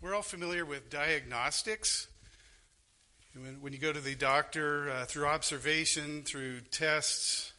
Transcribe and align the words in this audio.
we're 0.00 0.14
all 0.14 0.22
familiar 0.22 0.64
with 0.64 0.90
diagnostics. 0.90 2.06
When, 3.34 3.60
when 3.60 3.72
you 3.72 3.80
go 3.80 3.92
to 3.92 4.00
the 4.00 4.14
doctor 4.14 4.90
uh, 4.90 5.04
through 5.06 5.26
observation, 5.26 6.22
through 6.22 6.60
tests, 6.70 7.52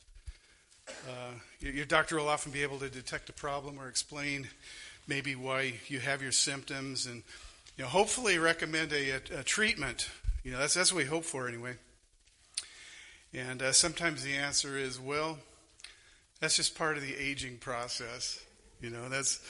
uh, 0.88 1.34
your, 1.60 1.74
your 1.74 1.86
doctor 1.86 2.16
will 2.16 2.30
often 2.30 2.52
be 2.52 2.64
able 2.64 2.80
to 2.80 2.90
detect 2.90 3.30
a 3.30 3.34
problem 3.34 3.78
or 3.78 3.90
explain 3.90 4.48
maybe 5.08 5.36
why 5.36 5.74
you 5.88 6.00
have 6.00 6.22
your 6.22 6.32
symptoms 6.32 7.06
and 7.06 7.24
you 7.78 7.84
know, 7.84 7.90
hopefully 7.90 8.38
recommend 8.38 8.94
a, 8.94 9.12
a, 9.12 9.40
a 9.40 9.44
treatment. 9.44 10.10
You 10.44 10.52
know, 10.52 10.60
that's, 10.60 10.76
that's 10.76 10.94
what 10.94 11.00
we 11.00 11.06
hope 11.06 11.26
for 11.26 11.48
anyway. 11.48 11.76
And 13.34 13.62
uh, 13.62 13.74
sometimes 13.74 14.24
the 14.24 14.34
answer 14.34 14.78
is, 14.78 15.00
well, 15.00 15.38
that's 16.40 16.56
just 16.56 16.78
part 16.78 16.96
of 16.96 17.04
the 17.04 17.16
aging 17.16 17.58
process. 17.58 18.44
You 18.82 18.92
know, 18.92 19.10
that's 19.10 19.42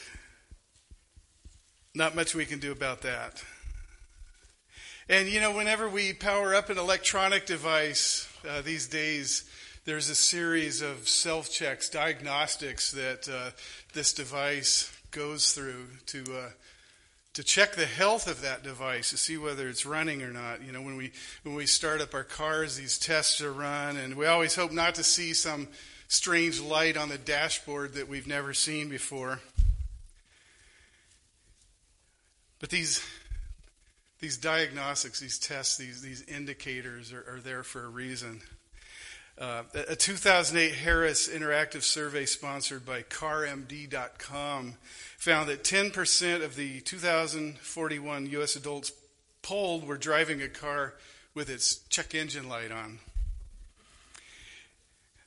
not 1.95 2.15
much 2.15 2.35
we 2.35 2.45
can 2.45 2.59
do 2.59 2.71
about 2.71 3.01
that. 3.01 3.43
And, 5.07 5.27
you 5.27 5.41
know, 5.41 5.55
whenever 5.55 5.89
we 5.89 6.13
power 6.13 6.53
up 6.53 6.69
an 6.69 6.77
electronic 6.77 7.47
device 7.47 8.27
uh, 8.47 8.61
these 8.61 8.87
days, 8.87 9.49
there's 9.85 10.09
a 10.09 10.15
series 10.15 10.83
of 10.83 11.07
self 11.07 11.51
checks, 11.51 11.89
diagnostics 11.89 12.91
that 12.91 13.27
uh, 13.27 13.51
this 13.93 14.13
device 14.13 14.95
goes 15.11 15.51
through 15.51 15.87
to. 16.07 16.23
Uh, 16.23 16.49
to 17.33 17.43
check 17.43 17.75
the 17.75 17.85
health 17.85 18.27
of 18.27 18.41
that 18.41 18.63
device 18.63 19.11
to 19.11 19.17
see 19.17 19.37
whether 19.37 19.69
it's 19.69 19.85
running 19.85 20.23
or 20.23 20.31
not. 20.31 20.61
You 20.63 20.71
know, 20.71 20.81
when 20.81 20.97
we 20.97 21.11
when 21.43 21.55
we 21.55 21.67
start 21.67 22.01
up 22.01 22.13
our 22.13 22.23
cars, 22.23 22.75
these 22.75 22.97
tests 22.97 23.39
are 23.39 23.53
run, 23.53 23.97
and 23.97 24.15
we 24.15 24.25
always 24.25 24.55
hope 24.55 24.73
not 24.73 24.95
to 24.95 25.03
see 25.03 25.33
some 25.33 25.67
strange 26.07 26.59
light 26.59 26.97
on 26.97 27.07
the 27.07 27.19
dashboard 27.19 27.93
that 27.93 28.09
we've 28.09 28.27
never 28.27 28.53
seen 28.53 28.89
before. 28.89 29.39
But 32.59 32.69
these, 32.69 33.05
these 34.19 34.37
diagnostics, 34.37 35.19
these 35.19 35.39
tests, 35.39 35.77
these, 35.77 36.01
these 36.01 36.23
indicators 36.23 37.13
are, 37.13 37.25
are 37.35 37.39
there 37.39 37.63
for 37.63 37.85
a 37.85 37.89
reason. 37.89 38.41
Uh, 39.39 39.63
a 39.87 39.95
2008 39.95 40.75
Harris 40.75 41.29
Interactive 41.29 41.83
Survey 41.83 42.25
sponsored 42.25 42.85
by 42.85 43.03
CarMD.com 43.03 44.75
found 45.17 45.49
that 45.49 45.63
10% 45.63 46.43
of 46.43 46.57
the 46.57 46.81
2041 46.81 48.25
U.S. 48.25 48.55
adults 48.57 48.91
polled 49.41 49.87
were 49.87 49.97
driving 49.97 50.41
a 50.41 50.49
car 50.49 50.95
with 51.33 51.49
its 51.49 51.77
check 51.87 52.13
engine 52.13 52.49
light 52.49 52.71
on. 52.71 52.99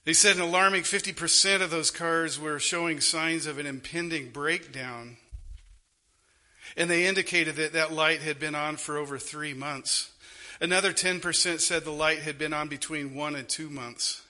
They 0.05 0.13
said 0.13 0.37
an 0.37 0.43
alarming 0.43 0.83
50% 0.83 1.63
of 1.63 1.71
those 1.71 1.91
cars 1.91 2.39
were 2.39 2.59
showing 2.59 3.01
signs 3.01 3.47
of 3.47 3.57
an 3.57 3.67
impending 3.67 4.29
breakdown. 4.29 5.17
And 6.77 6.89
they 6.89 7.07
indicated 7.07 7.57
that 7.57 7.73
that 7.75 7.93
light 7.93 8.21
had 8.21 8.39
been 8.39 8.55
on 8.55 8.77
for 8.77 8.97
over 8.97 9.19
three 9.19 9.55
months. 9.55 10.11
Another 10.61 10.93
10% 10.93 11.61
said 11.61 11.85
the 11.85 11.91
light 11.91 12.21
had 12.21 12.39
been 12.39 12.53
on 12.53 12.69
between 12.69 13.15
one 13.15 13.35
and 13.35 13.49
two 13.49 13.69
months. 13.69 14.23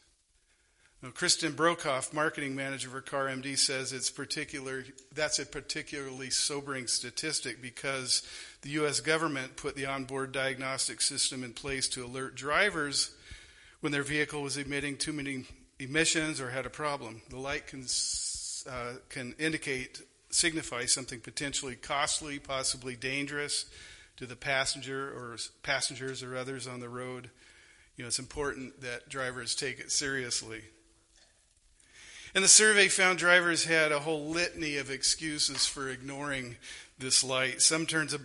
Now, 1.02 1.10
Kristin 1.10 1.50
Brocoff, 1.50 2.12
marketing 2.12 2.54
manager 2.54 2.88
for 2.88 3.02
CarMD, 3.02 3.58
says 3.58 3.92
it's 3.92 4.08
particular, 4.08 4.84
that's 5.12 5.40
a 5.40 5.46
particularly 5.46 6.30
sobering 6.30 6.86
statistic 6.86 7.60
because 7.60 8.22
the 8.62 8.70
U.S. 8.70 9.00
government 9.00 9.56
put 9.56 9.74
the 9.74 9.86
onboard 9.86 10.30
diagnostic 10.30 11.00
system 11.00 11.42
in 11.42 11.54
place 11.54 11.88
to 11.88 12.04
alert 12.04 12.36
drivers 12.36 13.10
when 13.80 13.90
their 13.90 14.04
vehicle 14.04 14.42
was 14.42 14.56
emitting 14.56 14.96
too 14.96 15.12
many 15.12 15.44
emissions 15.80 16.40
or 16.40 16.50
had 16.50 16.66
a 16.66 16.70
problem. 16.70 17.20
The 17.30 17.38
light 17.38 17.66
can, 17.66 17.84
uh, 18.70 18.92
can 19.08 19.34
indicate, 19.40 20.02
signify 20.34 20.86
something 20.86 21.20
potentially 21.20 21.76
costly, 21.76 22.38
possibly 22.38 22.96
dangerous 22.96 23.66
to 24.16 24.26
the 24.26 24.36
passenger 24.36 25.08
or 25.08 25.36
passengers 25.62 26.22
or 26.22 26.36
others 26.36 26.66
on 26.66 26.80
the 26.80 26.88
road. 26.88 27.30
You 27.96 28.04
know, 28.04 28.08
it's 28.08 28.18
important 28.18 28.80
that 28.80 29.08
drivers 29.08 29.54
take 29.54 29.78
it 29.78 29.92
seriously. 29.92 30.62
And 32.34 32.42
the 32.42 32.48
survey 32.48 32.88
found 32.88 33.18
drivers 33.18 33.64
had 33.64 33.92
a 33.92 34.00
whole 34.00 34.28
litany 34.28 34.78
of 34.78 34.90
excuses 34.90 35.66
for 35.66 35.90
ignoring 35.90 36.56
this 36.98 37.22
light. 37.22 37.60
Some 37.60 37.84
turned 37.84 38.12
a, 38.14 38.20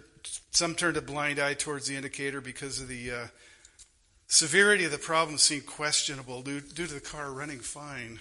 some 0.51 0.75
turned 0.75 0.97
a 0.97 1.01
blind 1.01 1.39
eye 1.39 1.55
towards 1.55 1.87
the 1.87 1.95
indicator 1.95 2.39
because 2.39 2.79
of 2.79 2.87
the 2.87 3.11
uh, 3.11 3.27
Severity 4.29 4.83
of 4.83 4.91
the 4.91 4.97
problem 4.97 5.37
seemed 5.37 5.65
questionable 5.65 6.41
due, 6.41 6.59
due 6.59 6.85
to 6.85 6.93
the 6.93 6.99
car 6.99 7.31
running 7.31 7.59
fine. 7.59 8.19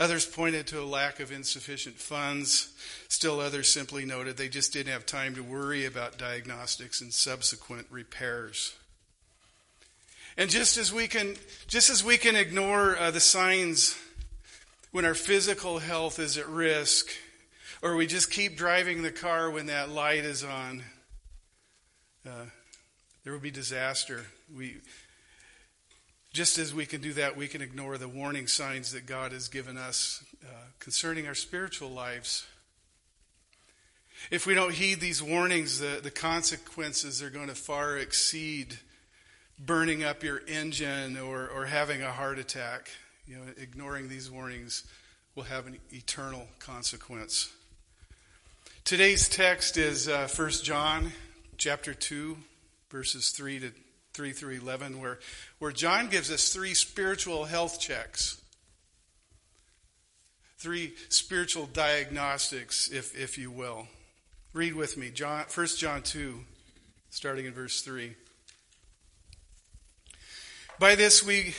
Others 0.00 0.26
pointed 0.26 0.66
to 0.68 0.80
a 0.80 0.84
lack 0.84 1.20
of 1.20 1.30
insufficient 1.30 1.96
funds. 1.96 2.72
Still 3.08 3.40
others 3.40 3.68
simply 3.68 4.04
noted 4.04 4.36
they 4.36 4.48
just 4.48 4.72
didn't 4.72 4.92
have 4.92 5.06
time 5.06 5.34
to 5.36 5.42
worry 5.42 5.84
about 5.84 6.18
diagnostics 6.18 7.00
and 7.00 7.12
subsequent 7.12 7.86
repairs. 7.90 8.74
And 10.36 10.50
just 10.50 10.76
as 10.76 10.92
we 10.92 11.06
can, 11.06 11.36
just 11.68 11.90
as 11.90 12.02
we 12.02 12.16
can 12.16 12.34
ignore 12.34 12.98
uh, 12.98 13.12
the 13.12 13.20
signs 13.20 13.96
when 14.90 15.04
our 15.04 15.14
physical 15.14 15.78
health 15.78 16.18
is 16.18 16.36
at 16.36 16.48
risk, 16.48 17.08
or 17.82 17.94
we 17.94 18.06
just 18.06 18.30
keep 18.30 18.56
driving 18.56 19.02
the 19.02 19.12
car 19.12 19.50
when 19.50 19.66
that 19.66 19.90
light 19.90 20.24
is 20.24 20.42
on, 20.42 20.82
uh, 22.26 22.46
there 23.22 23.32
will 23.32 23.40
be 23.40 23.50
disaster. 23.50 24.26
We, 24.54 24.76
just 26.34 26.58
as 26.58 26.74
we 26.74 26.84
can 26.84 27.00
do 27.00 27.12
that, 27.12 27.36
we 27.36 27.46
can 27.46 27.62
ignore 27.62 27.96
the 27.96 28.08
warning 28.08 28.48
signs 28.48 28.90
that 28.90 29.06
God 29.06 29.30
has 29.30 29.46
given 29.46 29.78
us 29.78 30.24
uh, 30.44 30.48
concerning 30.80 31.28
our 31.28 31.34
spiritual 31.34 31.90
lives. 31.90 32.44
If 34.32 34.44
we 34.44 34.54
don't 34.54 34.74
heed 34.74 34.98
these 35.00 35.22
warnings, 35.22 35.78
the, 35.78 36.00
the 36.02 36.10
consequences 36.10 37.22
are 37.22 37.30
going 37.30 37.46
to 37.46 37.54
far 37.54 37.96
exceed 37.96 38.78
burning 39.60 40.02
up 40.02 40.24
your 40.24 40.42
engine 40.48 41.16
or, 41.16 41.48
or 41.48 41.66
having 41.66 42.02
a 42.02 42.10
heart 42.10 42.40
attack. 42.40 42.90
You 43.28 43.36
know, 43.36 43.42
ignoring 43.56 44.08
these 44.08 44.28
warnings 44.28 44.82
will 45.36 45.44
have 45.44 45.68
an 45.68 45.78
eternal 45.92 46.48
consequence. 46.58 47.52
Today's 48.84 49.28
text 49.28 49.76
is 49.76 50.08
uh, 50.08 50.28
1 50.34 50.50
John 50.64 51.12
chapter 51.58 51.94
2, 51.94 52.36
verses 52.90 53.30
3 53.30 53.60
to 53.60 53.72
3 54.14 54.32
through 54.32 54.54
11, 54.54 55.00
where, 55.00 55.18
where 55.58 55.72
John 55.72 56.08
gives 56.08 56.30
us 56.30 56.52
three 56.52 56.72
spiritual 56.72 57.44
health 57.44 57.80
checks. 57.80 58.40
Three 60.56 60.94
spiritual 61.08 61.66
diagnostics, 61.66 62.88
if, 62.88 63.18
if 63.18 63.36
you 63.36 63.50
will. 63.50 63.88
Read 64.52 64.74
with 64.74 64.96
me, 64.96 65.10
John, 65.10 65.44
1 65.52 65.66
John 65.78 66.02
2, 66.02 66.40
starting 67.10 67.46
in 67.46 67.52
verse 67.52 67.82
3. 67.82 68.14
By 70.78 70.94
this 70.94 71.22
we 71.22 71.54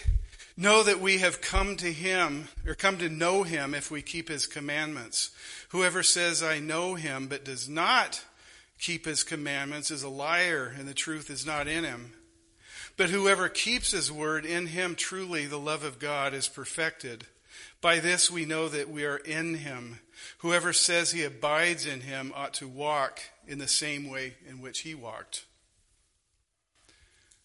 know 0.56 0.82
that 0.84 1.02
we 1.02 1.18
have 1.18 1.42
come 1.42 1.76
to 1.76 1.92
him, 1.92 2.48
or 2.66 2.74
come 2.74 2.98
to 3.00 3.10
know 3.10 3.44
him, 3.44 3.74
if 3.74 3.92
we 3.92 4.02
keep 4.02 4.30
his 4.30 4.48
commandments. 4.48 5.32
Whoever 5.70 6.04
says, 6.04 6.42
I 6.42 6.60
know 6.60 6.96
him, 6.96 7.28
but 7.28 7.44
does 7.44 7.68
not 7.68 8.24
keep 8.80 9.06
his 9.06 9.24
commandments 9.24 9.92
is 9.92 10.04
a 10.04 10.10
liar, 10.10 10.74
and 10.78 10.88
the 10.88 10.94
truth 10.94 11.30
is 11.30 11.46
not 11.46 11.68
in 11.68 11.84
him. 11.84 12.14
But 12.98 13.10
whoever 13.10 13.50
keeps 13.50 13.92
his 13.92 14.12
word, 14.12 14.46
in 14.46 14.68
him 14.68 14.96
truly 14.96 15.46
the 15.46 15.60
love 15.60 15.84
of 15.84 16.00
God 16.00 16.34
is 16.34 16.48
perfected. 16.48 17.26
By 17.82 18.00
this 18.00 18.32
we 18.32 18.46
know 18.46 18.70
that 18.70 18.90
we 18.90 19.06
are 19.06 19.18
in 19.18 19.56
him. 19.56 20.00
Whoever 20.40 20.74
says 20.74 21.12
he 21.12 21.24
abides 21.24 21.86
in 21.86 22.02
him 22.02 22.32
ought 22.36 22.54
to 22.56 22.68
walk 22.68 23.20
in 23.48 23.60
the 23.60 23.68
same 23.68 24.10
way 24.10 24.36
in 24.48 24.62
which 24.62 24.80
he 24.80 24.96
walked. 24.96 25.46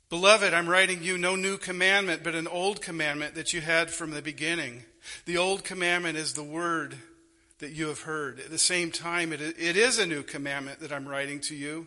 Beloved, 0.09 0.53
I'm 0.53 0.69
writing 0.69 1.03
you 1.03 1.19
no 1.19 1.37
new 1.37 1.56
commandment, 1.56 2.25
but 2.25 2.34
an 2.34 2.49
old 2.49 2.81
commandment 2.81 3.34
that 3.37 3.53
you 3.53 3.61
had 3.61 3.91
from 3.91 4.11
the 4.11 4.22
beginning. 4.22 4.84
The 5.25 5.37
old 5.37 5.62
commandment 5.62 6.19
is 6.19 6.32
the 6.32 6.43
word 6.43 6.97
that 7.61 7.72
you 7.72 7.87
have 7.88 8.03
heard. 8.03 8.41
At 8.41 8.50
the 8.50 8.59
same 8.59 8.91
time, 8.91 9.32
it 9.32 9.41
is 9.41 9.99
a 9.99 10.06
new 10.06 10.22
commandment 10.22 10.81
that 10.81 10.93
I'm 10.93 11.09
writing 11.09 11.41
to 11.43 11.55
you, 11.55 11.87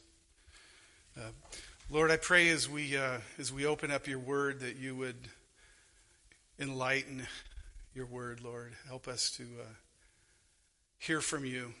Uh, 1.17 1.31
Lord, 1.89 2.09
I 2.09 2.15
pray 2.15 2.49
as 2.49 2.69
we 2.69 2.95
uh, 2.95 3.17
as 3.37 3.51
we 3.51 3.65
open 3.65 3.91
up 3.91 4.07
your 4.07 4.19
word 4.19 4.61
that 4.61 4.77
you 4.77 4.95
would 4.95 5.17
enlighten 6.57 7.27
your 7.93 8.05
word, 8.05 8.39
Lord. 8.41 8.73
Help 8.87 9.09
us 9.09 9.29
to 9.31 9.43
uh, 9.43 9.65
hear 10.97 11.19
from 11.19 11.43
you. 11.43 11.73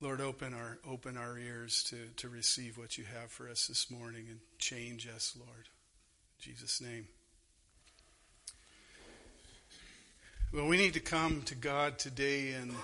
Lord, 0.00 0.22
open 0.22 0.54
our 0.54 0.78
open 0.88 1.18
our 1.18 1.38
ears 1.38 1.84
to, 1.90 1.96
to 2.16 2.30
receive 2.30 2.78
what 2.78 2.96
you 2.96 3.04
have 3.04 3.30
for 3.30 3.50
us 3.50 3.66
this 3.66 3.90
morning 3.90 4.24
and 4.30 4.40
change 4.58 5.06
us, 5.06 5.36
Lord. 5.38 5.68
In 6.38 6.50
Jesus' 6.50 6.80
name. 6.80 7.08
Well, 10.50 10.66
we 10.66 10.78
need 10.78 10.94
to 10.94 11.00
come 11.00 11.42
to 11.42 11.54
God 11.54 11.98
today 11.98 12.54
in 12.54 12.74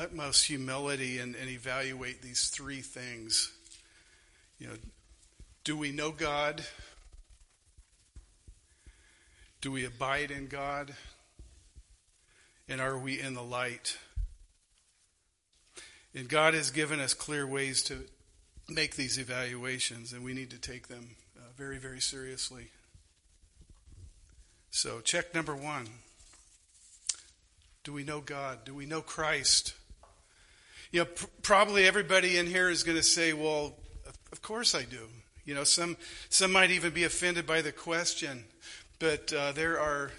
utmost 0.00 0.46
humility 0.46 1.18
and, 1.18 1.34
and 1.36 1.50
evaluate 1.50 2.22
these 2.22 2.48
three 2.48 2.80
things. 2.80 3.52
You 4.58 4.68
know, 4.68 4.74
do 5.62 5.76
we 5.76 5.92
know 5.92 6.10
God? 6.10 6.64
Do 9.60 9.70
we 9.70 9.84
abide 9.84 10.30
in 10.30 10.46
God? 10.46 10.94
And 12.68 12.80
are 12.80 12.96
we 12.96 13.20
in 13.20 13.34
the 13.34 13.42
light? 13.42 13.98
And 16.14 16.28
God 16.28 16.54
has 16.54 16.70
given 16.70 16.98
us 16.98 17.12
clear 17.12 17.46
ways 17.46 17.82
to 17.84 18.04
make 18.68 18.96
these 18.96 19.18
evaluations, 19.18 20.12
and 20.12 20.24
we 20.24 20.32
need 20.32 20.50
to 20.50 20.58
take 20.58 20.88
them 20.88 21.10
uh, 21.36 21.42
very, 21.56 21.78
very 21.78 22.00
seriously. 22.00 22.68
So, 24.70 25.00
check 25.00 25.34
number 25.34 25.54
one 25.54 25.88
Do 27.84 27.92
we 27.92 28.02
know 28.02 28.20
God? 28.20 28.64
Do 28.64 28.74
we 28.74 28.86
know 28.86 29.02
Christ? 29.02 29.74
You 30.92 31.00
know, 31.00 31.04
pr- 31.06 31.26
probably 31.42 31.86
everybody 31.86 32.36
in 32.38 32.46
here 32.46 32.68
is 32.68 32.82
going 32.82 32.96
to 32.96 33.02
say, 33.02 33.32
Well, 33.32 33.74
of 34.32 34.42
course 34.42 34.74
I 34.74 34.82
do. 34.82 35.08
You 35.44 35.54
know, 35.54 35.64
some, 35.64 35.96
some 36.28 36.52
might 36.52 36.70
even 36.70 36.92
be 36.92 37.04
offended 37.04 37.46
by 37.46 37.62
the 37.62 37.72
question, 37.72 38.44
but 38.98 39.32
uh, 39.32 39.52
there 39.52 39.80
are, 39.80 40.12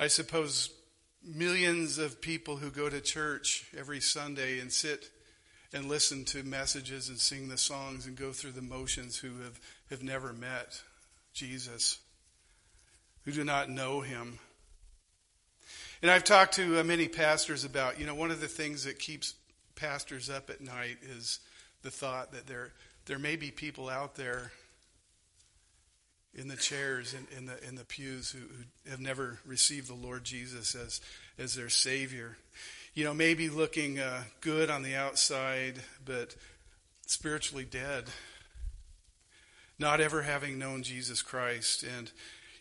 I 0.00 0.08
suppose, 0.08 0.70
millions 1.22 1.98
of 1.98 2.20
people 2.20 2.56
who 2.56 2.70
go 2.70 2.88
to 2.88 3.00
church 3.00 3.66
every 3.76 4.00
Sunday 4.00 4.58
and 4.60 4.72
sit 4.72 5.10
and 5.72 5.86
listen 5.86 6.24
to 6.24 6.42
messages 6.42 7.08
and 7.08 7.18
sing 7.18 7.48
the 7.48 7.58
songs 7.58 8.06
and 8.06 8.16
go 8.16 8.32
through 8.32 8.52
the 8.52 8.62
motions 8.62 9.18
who 9.18 9.40
have, 9.42 9.60
have 9.90 10.02
never 10.02 10.32
met 10.32 10.80
Jesus, 11.34 11.98
who 13.24 13.32
do 13.32 13.44
not 13.44 13.68
know 13.68 14.00
him. 14.00 14.38
And 16.02 16.10
I've 16.10 16.24
talked 16.24 16.54
to 16.54 16.80
uh, 16.80 16.84
many 16.84 17.08
pastors 17.08 17.64
about, 17.64 17.98
you 17.98 18.06
know, 18.06 18.14
one 18.14 18.30
of 18.30 18.40
the 18.40 18.48
things 18.48 18.84
that 18.84 18.98
keeps 18.98 19.34
pastors 19.76 20.28
up 20.28 20.50
at 20.50 20.60
night 20.60 20.98
is 21.02 21.38
the 21.82 21.90
thought 21.90 22.32
that 22.32 22.46
there, 22.46 22.72
there 23.04 23.18
may 23.18 23.36
be 23.36 23.50
people 23.50 23.88
out 23.88 24.16
there 24.16 24.50
in 26.34 26.48
the 26.48 26.56
chairs 26.56 27.14
in, 27.14 27.26
in 27.36 27.46
the 27.46 27.66
in 27.66 27.76
the 27.76 27.84
pews 27.84 28.30
who, 28.30 28.40
who 28.40 28.90
have 28.90 29.00
never 29.00 29.38
received 29.46 29.88
the 29.88 29.94
Lord 29.94 30.22
Jesus 30.22 30.74
as 30.74 31.00
as 31.38 31.54
their 31.54 31.70
Savior. 31.70 32.36
You 32.94 33.04
know, 33.04 33.14
maybe 33.14 33.48
looking 33.48 33.98
uh, 33.98 34.22
good 34.40 34.70
on 34.70 34.82
the 34.82 34.94
outside, 34.94 35.80
but 36.04 36.34
spiritually 37.06 37.64
dead. 37.64 38.04
Not 39.78 40.00
ever 40.00 40.22
having 40.22 40.58
known 40.58 40.82
Jesus 40.82 41.20
Christ. 41.20 41.82
And, 41.82 42.10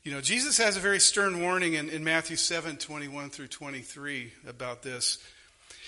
you 0.04 0.12
know, 0.12 0.20
Jesus 0.20 0.58
has 0.58 0.76
a 0.76 0.82
very 0.82 1.00
stern 1.00 1.42
warning 1.42 1.76
in, 1.76 1.90
in 1.90 2.04
Matthew 2.04 2.36
7 2.36 2.76
21 2.76 3.30
through 3.30 3.48
23 3.48 4.34
about 4.48 4.84
this. 4.84 5.20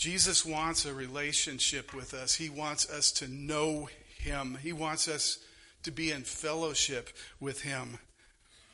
Jesus 0.00 0.46
wants 0.46 0.86
a 0.86 0.94
relationship 0.94 1.92
with 1.92 2.14
us. 2.14 2.34
He 2.34 2.48
wants 2.48 2.88
us 2.88 3.12
to 3.12 3.28
know 3.28 3.90
him. 4.16 4.56
He 4.62 4.72
wants 4.72 5.08
us 5.08 5.36
to 5.82 5.90
be 5.90 6.10
in 6.10 6.22
fellowship 6.22 7.10
with 7.38 7.60
him. 7.60 7.98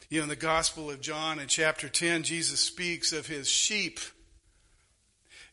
You 0.08 0.20
know, 0.20 0.22
in 0.22 0.28
the 0.28 0.36
Gospel 0.36 0.88
of 0.88 1.00
John 1.00 1.40
in 1.40 1.48
chapter 1.48 1.88
10, 1.88 2.22
Jesus 2.22 2.60
speaks 2.60 3.12
of 3.12 3.26
his 3.26 3.48
sheep 3.48 3.98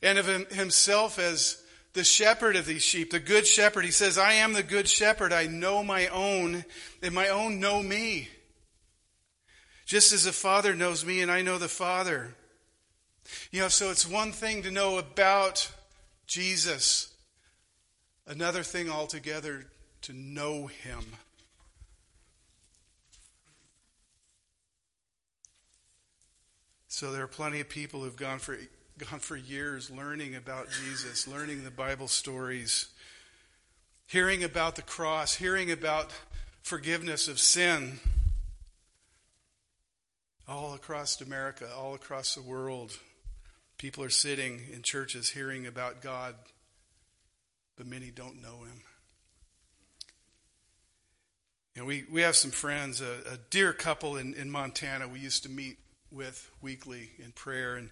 and 0.04 0.20
of 0.20 0.28
himself 0.52 1.18
as 1.18 1.60
the 1.94 2.04
shepherd 2.04 2.56
of 2.56 2.68
these 2.68 2.84
sheep, 2.84 3.10
the 3.10 3.20
good 3.20 3.48
shepherd. 3.48 3.84
He 3.84 3.90
says, 3.90 4.20
I 4.20 4.34
am 4.34 4.54
the 4.54 4.62
good 4.62 4.88
shepherd. 4.88 5.34
I 5.34 5.48
know 5.48 5.84
my 5.84 6.06
own, 6.10 6.66
and 7.02 7.16
my 7.16 7.30
own 7.30 7.60
know 7.60 7.82
me. 7.82 8.28
Just 9.88 10.14
as 10.14 10.26
the 10.26 10.34
Father 10.34 10.76
knows 10.76 11.04
me, 11.04 11.22
and 11.22 11.32
I 11.32 11.42
know 11.42 11.58
the 11.58 11.68
Father. 11.68 12.36
You 13.52 13.62
know, 13.62 13.68
so 13.68 13.92
it's 13.92 14.08
one 14.08 14.32
thing 14.32 14.64
to 14.64 14.72
know 14.72 14.98
about 14.98 15.72
Jesus, 16.28 17.14
another 18.28 18.64
thing 18.64 18.90
altogether 18.90 19.66
to 20.04 20.14
know 20.14 20.68
him. 20.68 21.04
So 26.88 27.12
there 27.12 27.24
are 27.24 27.28
plenty 27.28 27.60
of 27.60 27.70
people 27.70 28.02
who've 28.04 28.16
gone 28.16 28.40
for 28.40 28.58
gone 29.00 29.20
for 29.20 29.36
years 29.36 29.90
learning 29.90 30.36
about 30.36 30.68
Jesus, 30.70 31.28
learning 31.28 31.64
the 31.64 31.72
Bible 31.72 32.08
stories, 32.08 32.90
hearing 34.06 34.44
about 34.44 34.76
the 34.76 34.84
cross, 34.84 35.34
hearing 35.34 35.72
about 35.72 36.12
forgiveness 36.62 37.28
of 37.28 37.40
sin 37.40 38.00
all 40.48 40.74
across 40.74 41.20
America, 41.22 41.68
all 41.76 41.96
across 41.96 42.36
the 42.36 42.42
world. 42.42 42.98
People 43.84 44.06
are 44.06 44.10
sitting 44.10 44.62
in 44.72 44.82
churches 44.82 45.32
hearing 45.32 45.68
about 45.68 46.02
God, 46.02 46.36
but 47.76 47.86
many 47.86 48.12
don't 48.12 48.42
know 48.42 48.64
Him. 48.64 48.82
Know, 51.76 51.84
we, 51.84 52.06
we 52.10 52.22
have 52.22 52.38
some 52.38 52.52
friends, 52.52 53.02
a, 53.02 53.34
a 53.34 53.38
dear 53.50 53.74
couple 53.74 54.16
in, 54.16 54.36
in 54.36 54.50
Montana 54.50 55.10
we 55.10 55.20
used 55.20 55.44
to 55.44 55.50
meet 55.50 55.80
with 56.10 56.50
weekly 56.62 57.10
in 57.20 57.34
prayer, 57.34 57.76
and 57.76 57.90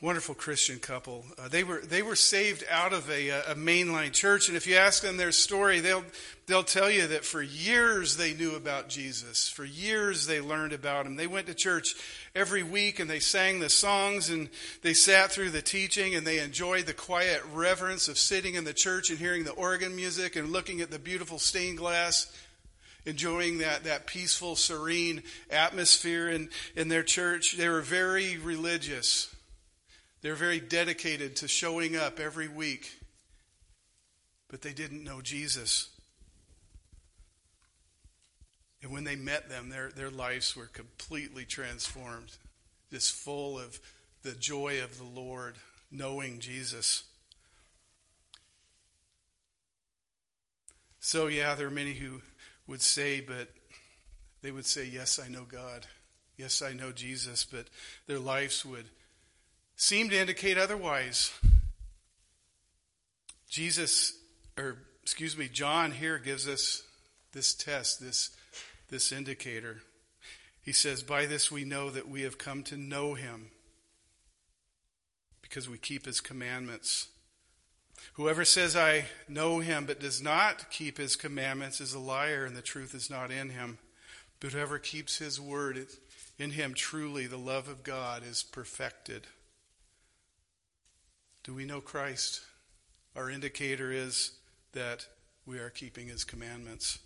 wonderful 0.00 0.34
Christian 0.34 0.78
couple. 0.78 1.24
Uh, 1.38 1.48
they 1.48 1.64
were 1.64 1.80
they 1.80 2.02
were 2.02 2.14
saved 2.14 2.64
out 2.70 2.92
of 2.92 3.10
a, 3.10 3.30
a 3.30 3.54
mainline 3.54 4.12
church, 4.12 4.48
and 4.48 4.56
if 4.56 4.66
you 4.66 4.76
ask 4.76 5.02
them 5.02 5.16
their 5.16 5.32
story, 5.32 5.80
they'll 5.80 6.04
they'll 6.46 6.62
tell 6.62 6.90
you 6.90 7.06
that 7.08 7.24
for 7.24 7.42
years 7.42 8.16
they 8.16 8.32
knew 8.32 8.54
about 8.54 8.88
Jesus. 8.88 9.48
For 9.48 9.64
years 9.64 10.26
they 10.26 10.40
learned 10.40 10.72
about 10.72 11.06
him. 11.06 11.16
They 11.16 11.26
went 11.26 11.48
to 11.48 11.54
church 11.54 11.96
every 12.34 12.62
week 12.62 13.00
and 13.00 13.10
they 13.10 13.18
sang 13.18 13.58
the 13.58 13.68
songs 13.68 14.30
and 14.30 14.48
they 14.82 14.94
sat 14.94 15.32
through 15.32 15.50
the 15.50 15.62
teaching 15.62 16.14
and 16.14 16.24
they 16.24 16.38
enjoyed 16.38 16.86
the 16.86 16.94
quiet 16.94 17.42
reverence 17.52 18.06
of 18.06 18.18
sitting 18.18 18.54
in 18.54 18.64
the 18.64 18.72
church 18.72 19.10
and 19.10 19.18
hearing 19.18 19.42
the 19.42 19.52
organ 19.52 19.96
music 19.96 20.36
and 20.36 20.52
looking 20.52 20.80
at 20.80 20.92
the 20.92 20.98
beautiful 20.98 21.38
stained 21.38 21.78
glass 21.78 22.32
enjoying 23.06 23.58
that, 23.58 23.84
that 23.84 24.06
peaceful, 24.06 24.56
serene 24.56 25.22
atmosphere 25.48 26.28
in, 26.28 26.48
in 26.74 26.88
their 26.88 27.04
church. 27.04 27.56
They 27.56 27.68
were 27.68 27.80
very 27.80 28.36
religious. 28.36 29.34
They're 30.22 30.34
very 30.34 30.60
dedicated 30.60 31.36
to 31.36 31.48
showing 31.48 31.96
up 31.96 32.18
every 32.18 32.48
week, 32.48 32.98
but 34.48 34.62
they 34.62 34.72
didn't 34.72 35.04
know 35.04 35.20
Jesus. 35.20 35.90
And 38.82 38.92
when 38.92 39.04
they 39.04 39.16
met 39.16 39.48
them, 39.48 39.68
their, 39.68 39.90
their 39.90 40.10
lives 40.10 40.56
were 40.56 40.66
completely 40.66 41.44
transformed, 41.44 42.36
just 42.90 43.12
full 43.12 43.58
of 43.58 43.80
the 44.22 44.32
joy 44.32 44.82
of 44.82 44.98
the 44.98 45.04
Lord, 45.04 45.56
knowing 45.90 46.40
Jesus. 46.40 47.04
So, 51.00 51.28
yeah, 51.28 51.54
there 51.54 51.68
are 51.68 51.70
many 51.70 51.94
who 51.94 52.20
would 52.66 52.82
say, 52.82 53.20
but 53.20 53.48
they 54.42 54.50
would 54.50 54.66
say, 54.66 54.84
Yes, 54.84 55.18
I 55.18 55.28
know 55.28 55.44
God. 55.44 55.86
Yes, 56.36 56.62
I 56.62 56.72
know 56.72 56.92
Jesus, 56.92 57.44
but 57.44 57.66
their 58.06 58.18
lives 58.18 58.64
would 58.64 58.86
seem 59.76 60.08
to 60.10 60.18
indicate 60.18 60.58
otherwise. 60.58 61.32
Jesus, 63.48 64.18
or 64.58 64.78
excuse 65.02 65.36
me, 65.36 65.48
John 65.48 65.92
here 65.92 66.18
gives 66.18 66.48
us 66.48 66.82
this 67.32 67.54
test, 67.54 68.00
this, 68.00 68.30
this 68.90 69.12
indicator. 69.12 69.82
He 70.62 70.72
says, 70.72 71.02
By 71.02 71.26
this 71.26 71.52
we 71.52 71.64
know 71.64 71.90
that 71.90 72.08
we 72.08 72.22
have 72.22 72.38
come 72.38 72.62
to 72.64 72.76
know 72.76 73.14
him 73.14 73.50
because 75.42 75.68
we 75.68 75.78
keep 75.78 76.06
his 76.06 76.20
commandments. 76.20 77.08
Whoever 78.14 78.44
says, 78.44 78.76
I 78.76 79.04
know 79.28 79.60
him, 79.60 79.86
but 79.86 80.00
does 80.00 80.22
not 80.22 80.70
keep 80.70 80.98
his 80.98 81.16
commandments 81.16 81.80
is 81.80 81.94
a 81.94 81.98
liar, 81.98 82.44
and 82.44 82.56
the 82.56 82.62
truth 82.62 82.94
is 82.94 83.10
not 83.10 83.30
in 83.30 83.50
him. 83.50 83.78
But 84.40 84.52
whoever 84.52 84.78
keeps 84.78 85.18
his 85.18 85.40
word, 85.40 85.86
in 86.38 86.50
him 86.50 86.74
truly 86.74 87.26
the 87.26 87.38
love 87.38 87.68
of 87.68 87.82
God 87.82 88.22
is 88.28 88.42
perfected. 88.42 89.26
Do 91.46 91.54
we 91.54 91.64
know 91.64 91.80
Christ? 91.80 92.40
Our 93.14 93.30
indicator 93.30 93.92
is 93.92 94.32
that 94.72 95.06
we 95.46 95.60
are 95.60 95.70
keeping 95.70 96.08
his 96.08 96.24
commandments. 96.24 96.98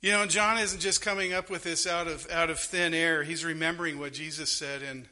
You 0.00 0.12
know, 0.12 0.24
John 0.24 0.56
isn't 0.56 0.80
just 0.80 1.02
coming 1.02 1.34
up 1.34 1.50
with 1.50 1.64
this 1.64 1.86
out 1.86 2.08
of 2.08 2.30
out 2.30 2.48
of 2.48 2.58
thin 2.58 2.94
air. 2.94 3.24
He's 3.24 3.44
remembering 3.44 3.98
what 3.98 4.14
Jesus 4.14 4.48
said 4.50 4.80
and 4.80 5.04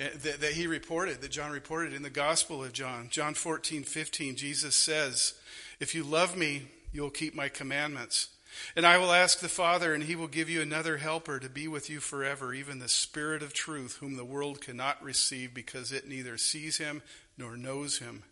uh, 0.00 0.04
that, 0.22 0.40
that, 0.40 0.52
he 0.52 0.66
reported, 0.66 1.20
that 1.20 1.30
John 1.30 1.52
reported 1.52 1.92
in 1.92 2.02
the 2.02 2.08
Gospel 2.08 2.64
of 2.64 2.72
John. 2.72 3.08
John 3.10 3.34
14, 3.34 3.82
15, 3.82 4.34
Jesus 4.34 4.74
says, 4.74 5.34
If 5.80 5.94
you 5.94 6.04
love 6.04 6.34
me, 6.34 6.62
you 6.94 7.02
will 7.02 7.10
keep 7.10 7.34
my 7.34 7.50
commandments. 7.50 8.28
And 8.76 8.86
I 8.86 8.98
will 8.98 9.12
ask 9.12 9.38
the 9.40 9.48
Father, 9.48 9.94
and 9.94 10.04
he 10.04 10.16
will 10.16 10.28
give 10.28 10.48
you 10.48 10.60
another 10.60 10.98
helper 10.98 11.38
to 11.38 11.48
be 11.48 11.68
with 11.68 11.88
you 11.90 12.00
forever, 12.00 12.52
even 12.52 12.78
the 12.78 12.88
Spirit 12.88 13.42
of 13.42 13.52
truth, 13.52 13.98
whom 14.00 14.16
the 14.16 14.24
world 14.24 14.60
cannot 14.60 15.02
receive 15.02 15.54
because 15.54 15.92
it 15.92 16.08
neither 16.08 16.38
sees 16.38 16.78
him 16.78 17.02
nor 17.36 17.56
knows 17.56 17.98
him. 17.98 18.22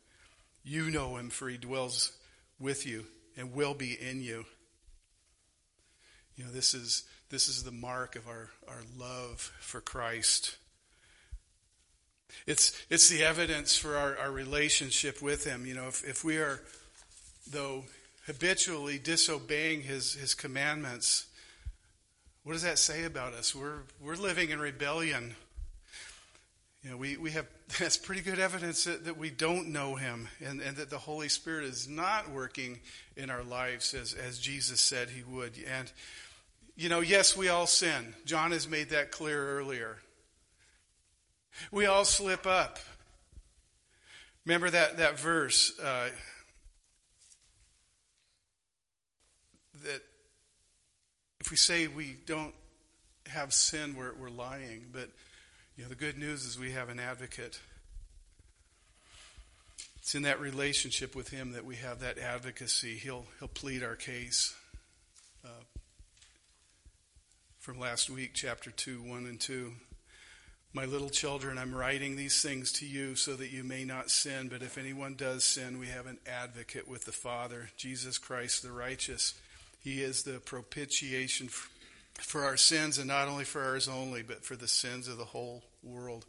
You 0.63 0.91
know 0.91 1.17
him, 1.17 1.31
for 1.31 1.49
he 1.49 1.57
dwells 1.57 2.13
with 2.59 2.87
you 2.87 3.07
and 3.37 3.55
will 3.55 3.75
be 3.75 3.93
in 4.01 4.23
you. 4.23 4.45
You 6.37 6.45
know, 6.45 6.51
this 6.51 6.75
is, 6.75 7.05
this 7.31 7.49
is 7.49 7.65
the 7.65 7.71
mark 7.71 8.17
of 8.17 8.27
our, 8.27 8.51
our 8.69 8.83
love 8.99 9.53
for 9.61 9.81
Christ. 9.81 10.57
It's, 12.47 12.81
it's 12.91 13.09
the 13.09 13.25
evidence 13.25 13.77
for 13.77 13.97
our, 13.97 14.17
our 14.19 14.31
relationship 14.31 15.21
with 15.21 15.45
Him. 15.45 15.67
You 15.67 15.75
know, 15.75 15.89
if, 15.89 16.05
if 16.09 16.25
we 16.25 16.39
are, 16.39 16.61
though, 17.51 17.85
habitually 18.27 18.99
disobeying 18.99 19.83
His, 19.83 20.15
His 20.15 20.35
commandments, 20.35 21.27
what 22.43 22.53
does 22.55 22.63
that 22.63 22.79
say 22.79 23.05
about 23.05 23.35
us? 23.35 23.55
We're, 23.55 23.81
we're 24.01 24.17
living 24.17 24.51
in 24.51 24.59
rebellion. 24.59 25.35
You 26.83 26.91
know, 26.91 26.97
we, 26.97 27.17
we 27.17 27.31
have, 27.33 27.47
that's 27.79 27.97
pretty 27.97 28.23
good 28.23 28.39
evidence 28.39 28.85
that, 28.85 29.05
that 29.05 29.19
we 29.19 29.31
don't 29.31 29.69
know 29.69 29.97
Him 29.97 30.29
and, 30.45 30.61
and 30.61 30.77
that 30.77 30.91
the 30.91 30.99
Holy 30.99 31.29
Spirit 31.29 31.65
is 31.65 31.89
not 31.89 32.31
working 32.31 32.81
in 33.17 33.31
our 33.31 33.43
lives 33.43 33.95
as, 33.95 34.15
as 34.15 34.39
Jesus 34.39 34.81
said 34.81 35.11
He 35.11 35.23
would. 35.23 35.53
And, 35.71 35.93
you 36.77 36.89
know, 36.89 37.01
yes, 37.01 37.37
we 37.37 37.49
all 37.49 37.67
sin. 37.67 38.15
John 38.25 38.53
has 38.53 38.67
made 38.67 38.91
that 38.91 39.11
clear 39.11 39.59
earlier. 39.59 39.99
We 41.71 41.87
all 41.87 42.05
slip 42.05 42.47
up. 42.47 42.79
Remember 44.47 44.71
that, 44.71 44.97
that 44.97 45.19
verse 45.19 45.79
uh, 45.79 46.09
that 49.85 50.03
if 51.41 51.51
we 51.51 51.57
say 51.57 51.87
we 51.87 52.17
don't 52.27 52.55
have 53.27 53.53
sin, 53.53 53.95
we're, 53.97 54.15
we're 54.15 54.31
lying. 54.31 54.87
But 54.93 55.09
you 55.77 55.85
know, 55.85 55.89
the 55.89 55.95
good 55.95 56.19
news 56.19 56.45
is 56.45 56.59
we 56.59 56.73
have 56.73 56.89
an 56.89 57.01
advocate. 57.01 57.61
It's 59.99 60.15
in 60.15 60.23
that 60.23 60.41
relationship 60.41 61.15
with 61.15 61.29
Him 61.29 61.53
that 61.53 61.65
we 61.65 61.77
have 61.77 62.01
that 62.01 62.19
advocacy. 62.19 62.97
He'll, 62.97 63.27
he'll 63.39 63.49
plead 63.49 63.83
our 63.83 63.97
case. 63.97 64.55
Uh, 65.45 65.49
from 67.59 67.79
last 67.79 68.11
week, 68.11 68.31
chapter 68.35 68.71
2, 68.71 69.03
1 69.03 69.27
and 69.27 69.41
2. 69.41 69.73
My 70.73 70.85
little 70.85 71.11
children, 71.11 71.59
I'm 71.59 71.75
writing 71.75 72.17
these 72.17 72.41
things 72.41 72.73
to 72.73 72.87
you 72.87 73.17
so 73.17 73.35
that 73.35 73.51
you 73.51 73.65
may 73.65 73.85
not 73.85 74.11
sin. 74.11 74.49
But 74.49 74.63
if 74.63 74.79
anyone 74.79 75.15
does 75.15 75.45
sin, 75.45 75.79
we 75.79 75.89
have 75.89 76.07
an 76.07 76.19
advocate 76.27 76.89
with 76.89 77.05
the 77.05 77.13
Father, 77.13 77.71
Jesus 77.77 78.19
Christ 78.19 78.63
the 78.63 78.71
righteous. 78.73 79.35
He 79.81 80.03
is 80.03 80.23
the 80.23 80.41
propitiation 80.41 81.49
for 82.15 82.45
our 82.45 82.57
sins, 82.57 82.99
and 82.99 83.09
not 83.09 83.29
only 83.29 83.45
for 83.45 83.63
ours 83.63 83.89
only, 83.89 84.23
but 84.23 84.45
for 84.45 84.57
the 84.57 84.69
sins 84.69 85.09
of 85.09 85.17
the 85.17 85.25
whole 85.25 85.65
world. 85.83 86.27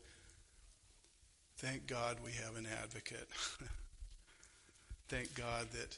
Thank 1.57 1.85
God 1.85 2.17
we 2.23 2.31
have 2.31 2.55
an 2.55 2.65
advocate. 2.81 3.27
Thank 5.09 5.35
God 5.35 5.67
that 5.73 5.97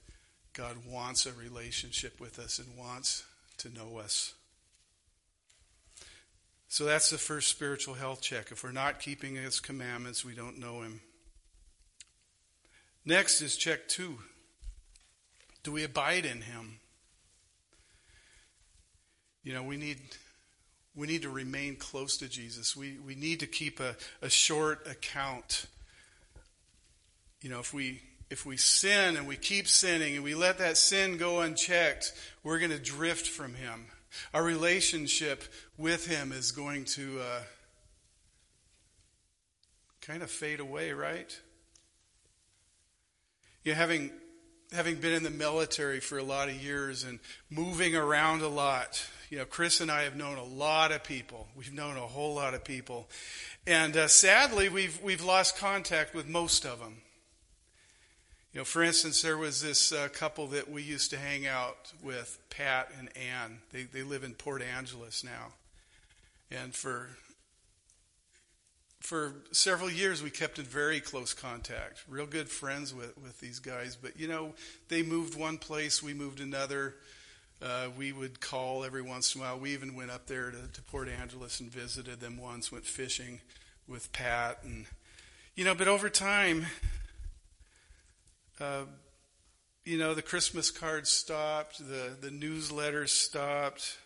God 0.54 0.78
wants 0.90 1.26
a 1.26 1.34
relationship 1.34 2.20
with 2.20 2.40
us 2.40 2.60
and 2.60 2.78
wants 2.78 3.24
to 3.60 3.70
know 3.70 4.00
us. 4.00 4.34
So 6.68 6.86
that's 6.86 7.12
the 7.12 7.20
first 7.20 7.50
spiritual 7.50 7.94
health 7.94 8.22
check. 8.22 8.52
If 8.52 8.64
we're 8.64 8.72
not 8.72 9.00
keeping 9.00 9.36
his 9.36 9.60
commandments, 9.60 10.26
we 10.26 10.34
don't 10.34 10.58
know 10.58 10.82
him. 10.82 11.02
Next 13.06 13.42
is 13.42 13.56
check 13.56 13.88
two. 13.88 14.18
Do 15.62 15.72
we 15.72 15.84
abide 15.84 16.26
in 16.26 16.42
him? 16.42 16.80
You 19.44 19.54
know, 19.54 19.64
we 19.64 19.78
need 19.78 20.00
we 20.96 21.08
need 21.08 21.24
to 21.24 21.30
remain 21.30 21.76
close 21.76 22.18
to 22.18 22.28
Jesus. 22.28 22.76
We 22.76 22.98
we 23.06 23.16
need 23.16 23.40
to 23.42 23.48
keep 23.48 23.80
a, 23.80 23.96
a 24.22 24.30
short 24.30 24.88
account. 24.88 25.66
You 27.42 27.50
know, 27.50 27.60
if 27.60 27.74
we 27.74 28.02
if 28.30 28.46
we 28.46 28.58
sin 28.58 29.18
and 29.18 29.28
we 29.28 29.36
keep 29.36 29.68
sinning 29.68 30.16
and 30.16 30.24
we 30.24 30.36
let 30.36 30.58
that 30.60 30.78
sin 30.78 31.18
go 31.18 31.42
unchecked, 31.42 32.14
we're 32.44 32.60
going 32.60 32.72
to 32.72 32.80
drift 32.80 33.28
from 33.28 33.54
him. 33.54 33.88
Our 34.34 34.44
relationship 34.44 35.44
with 35.78 36.06
Him 36.06 36.32
is 36.32 36.52
going 36.52 36.86
to 36.86 37.20
uh, 37.20 37.42
kind 40.02 40.22
of 40.22 40.30
fade 40.30 40.60
away, 40.60 40.92
right? 40.92 41.40
You 43.64 43.72
know, 43.72 43.78
having 43.78 44.12
having 44.72 44.96
been 44.96 45.14
in 45.14 45.24
the 45.24 45.30
military 45.30 46.00
for 46.00 46.18
a 46.18 46.24
lot 46.24 46.50
of 46.50 46.56
years 46.56 47.04
and 47.04 47.20
moving 47.50 47.96
around 47.96 48.42
a 48.42 48.48
lot, 48.48 49.08
you 49.34 49.40
know, 49.40 49.46
Chris 49.46 49.82
and 49.82 49.90
I 49.90 50.04
have 50.04 50.16
known 50.16 50.38
a 50.38 50.44
lot 50.44 50.92
of 50.92 51.04
people. 51.04 51.48
We've 51.56 51.74
known 51.74 51.98
a 51.98 52.02
whole 52.02 52.36
lot 52.36 52.54
of 52.54 52.64
people, 52.64 53.10
and 53.66 53.98
uh, 53.98 54.08
sadly, 54.08 54.70
we've 54.70 55.02
we've 55.02 55.24
lost 55.24 55.58
contact 55.58 56.14
with 56.14 56.28
most 56.28 56.68
of 56.68 56.78
them. 56.78 56.98
You 58.54 58.60
know, 58.60 58.64
for 58.64 58.84
instance, 58.84 59.24
there 59.24 59.36
was 59.36 59.60
this 59.60 59.92
uh, 59.92 60.10
couple 60.14 60.46
that 60.50 60.70
we 60.70 60.84
used 60.84 61.10
to 61.10 61.18
hang 61.18 61.48
out 61.48 61.92
with, 62.04 62.38
Pat 62.52 62.92
and 63.00 63.10
Ann. 63.18 63.58
They, 63.72 63.86
they 63.86 64.04
live 64.04 64.24
in 64.24 64.36
Port 64.36 64.62
Angeles 64.62 65.24
now. 65.24 65.54
And 66.52 66.76
for, 66.76 67.10
for 69.00 69.34
several 69.52 69.90
years, 69.90 70.22
we 70.22 70.30
kept 70.30 70.60
in 70.60 70.66
very 70.66 71.00
close 71.00 71.34
contact, 71.34 72.04
real 72.08 72.28
good 72.28 72.50
friends 72.50 72.94
with, 72.94 73.18
with 73.18 73.40
these 73.40 73.58
guys. 73.58 73.98
But, 74.00 74.20
you 74.20 74.28
know, 74.28 74.54
they 74.90 75.02
moved 75.02 75.36
one 75.36 75.58
place, 75.58 76.04
we 76.04 76.14
moved 76.14 76.40
another. 76.40 76.94
Uh, 77.62 77.88
we 77.98 78.12
would 78.12 78.42
call 78.42 78.84
every 78.84 79.02
once 79.02 79.36
in 79.36 79.42
a 79.42 79.44
while. 79.44 79.60
We 79.60 79.72
even 79.72 79.96
went 79.96 80.12
up 80.12 80.28
there 80.28 80.52
to, 80.52 80.58
to 80.74 80.82
Port 80.82 81.08
Angeles 81.08 81.60
and 81.60 81.72
visited 81.72 82.20
them 82.20 82.38
once, 82.38 82.72
went 82.72 82.86
fishing 82.86 83.40
with 83.88 84.12
Pat. 84.12 84.60
And, 84.64 84.86
you 85.56 85.64
know, 85.64 85.74
but 85.74 85.88
over 85.88 86.10
time, 86.10 86.66
uh, 88.60 88.84
you 89.86 89.98
know, 89.98 90.14
the 90.14 90.22
Christmas 90.22 90.72
cards 90.72 91.10
stopped, 91.10 91.80
the, 91.80 92.16
the 92.20 92.30
newsletters 92.30 93.10
stopped. 93.10 93.98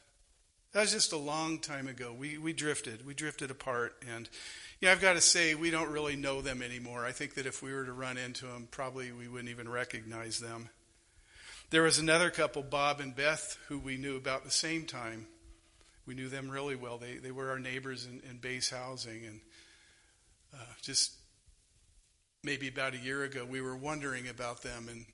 That 0.73 0.81
was 0.81 0.91
just 0.91 1.13
a 1.13 1.17
long 1.17 1.59
time 1.59 1.87
ago. 1.87 2.13
We, 2.15 2.37
we 2.37 2.53
drifted. 2.53 3.05
We 3.05 3.13
drifted 3.13 3.49
apart. 3.49 3.95
And, 4.13 4.29
yeah, 4.81 4.91
I've 4.91 5.01
got 5.01 5.13
to 5.13 5.21
say, 5.21 5.55
we 5.55 5.71
don't 5.71 5.89
really 5.89 6.15
know 6.15 6.41
them 6.41 6.61
anymore. 6.61 7.05
I 7.05 7.11
think 7.11 7.33
that 7.35 7.47
if 7.47 7.63
we 7.63 7.73
were 7.73 7.85
to 7.85 7.93
run 7.93 8.17
into 8.17 8.45
them, 8.45 8.67
probably 8.69 9.11
we 9.11 9.27
wouldn't 9.27 9.49
even 9.49 9.67
recognize 9.67 10.39
them. 10.39 10.69
There 11.69 11.83
was 11.83 11.99
another 11.99 12.29
couple, 12.29 12.63
Bob 12.63 13.01
and 13.01 13.13
Beth, 13.13 13.57
who 13.67 13.77
we 13.77 13.97
knew 13.97 14.15
about 14.15 14.45
the 14.45 14.51
same 14.51 14.85
time. 14.85 15.27
We 16.05 16.15
knew 16.15 16.29
them 16.29 16.49
really 16.49 16.77
well. 16.77 16.97
They, 16.97 17.15
they 17.15 17.31
were 17.31 17.49
our 17.49 17.59
neighbors 17.59 18.05
in, 18.05 18.21
in 18.29 18.37
base 18.37 18.69
housing. 18.69 19.25
And 19.25 19.41
uh, 20.53 20.73
just 20.81 21.13
maybe 22.41 22.69
about 22.69 22.93
a 22.93 22.97
year 22.97 23.25
ago, 23.25 23.43
we 23.43 23.59
were 23.59 23.75
wondering 23.75 24.29
about 24.29 24.61
them 24.61 24.87
and 24.89 25.05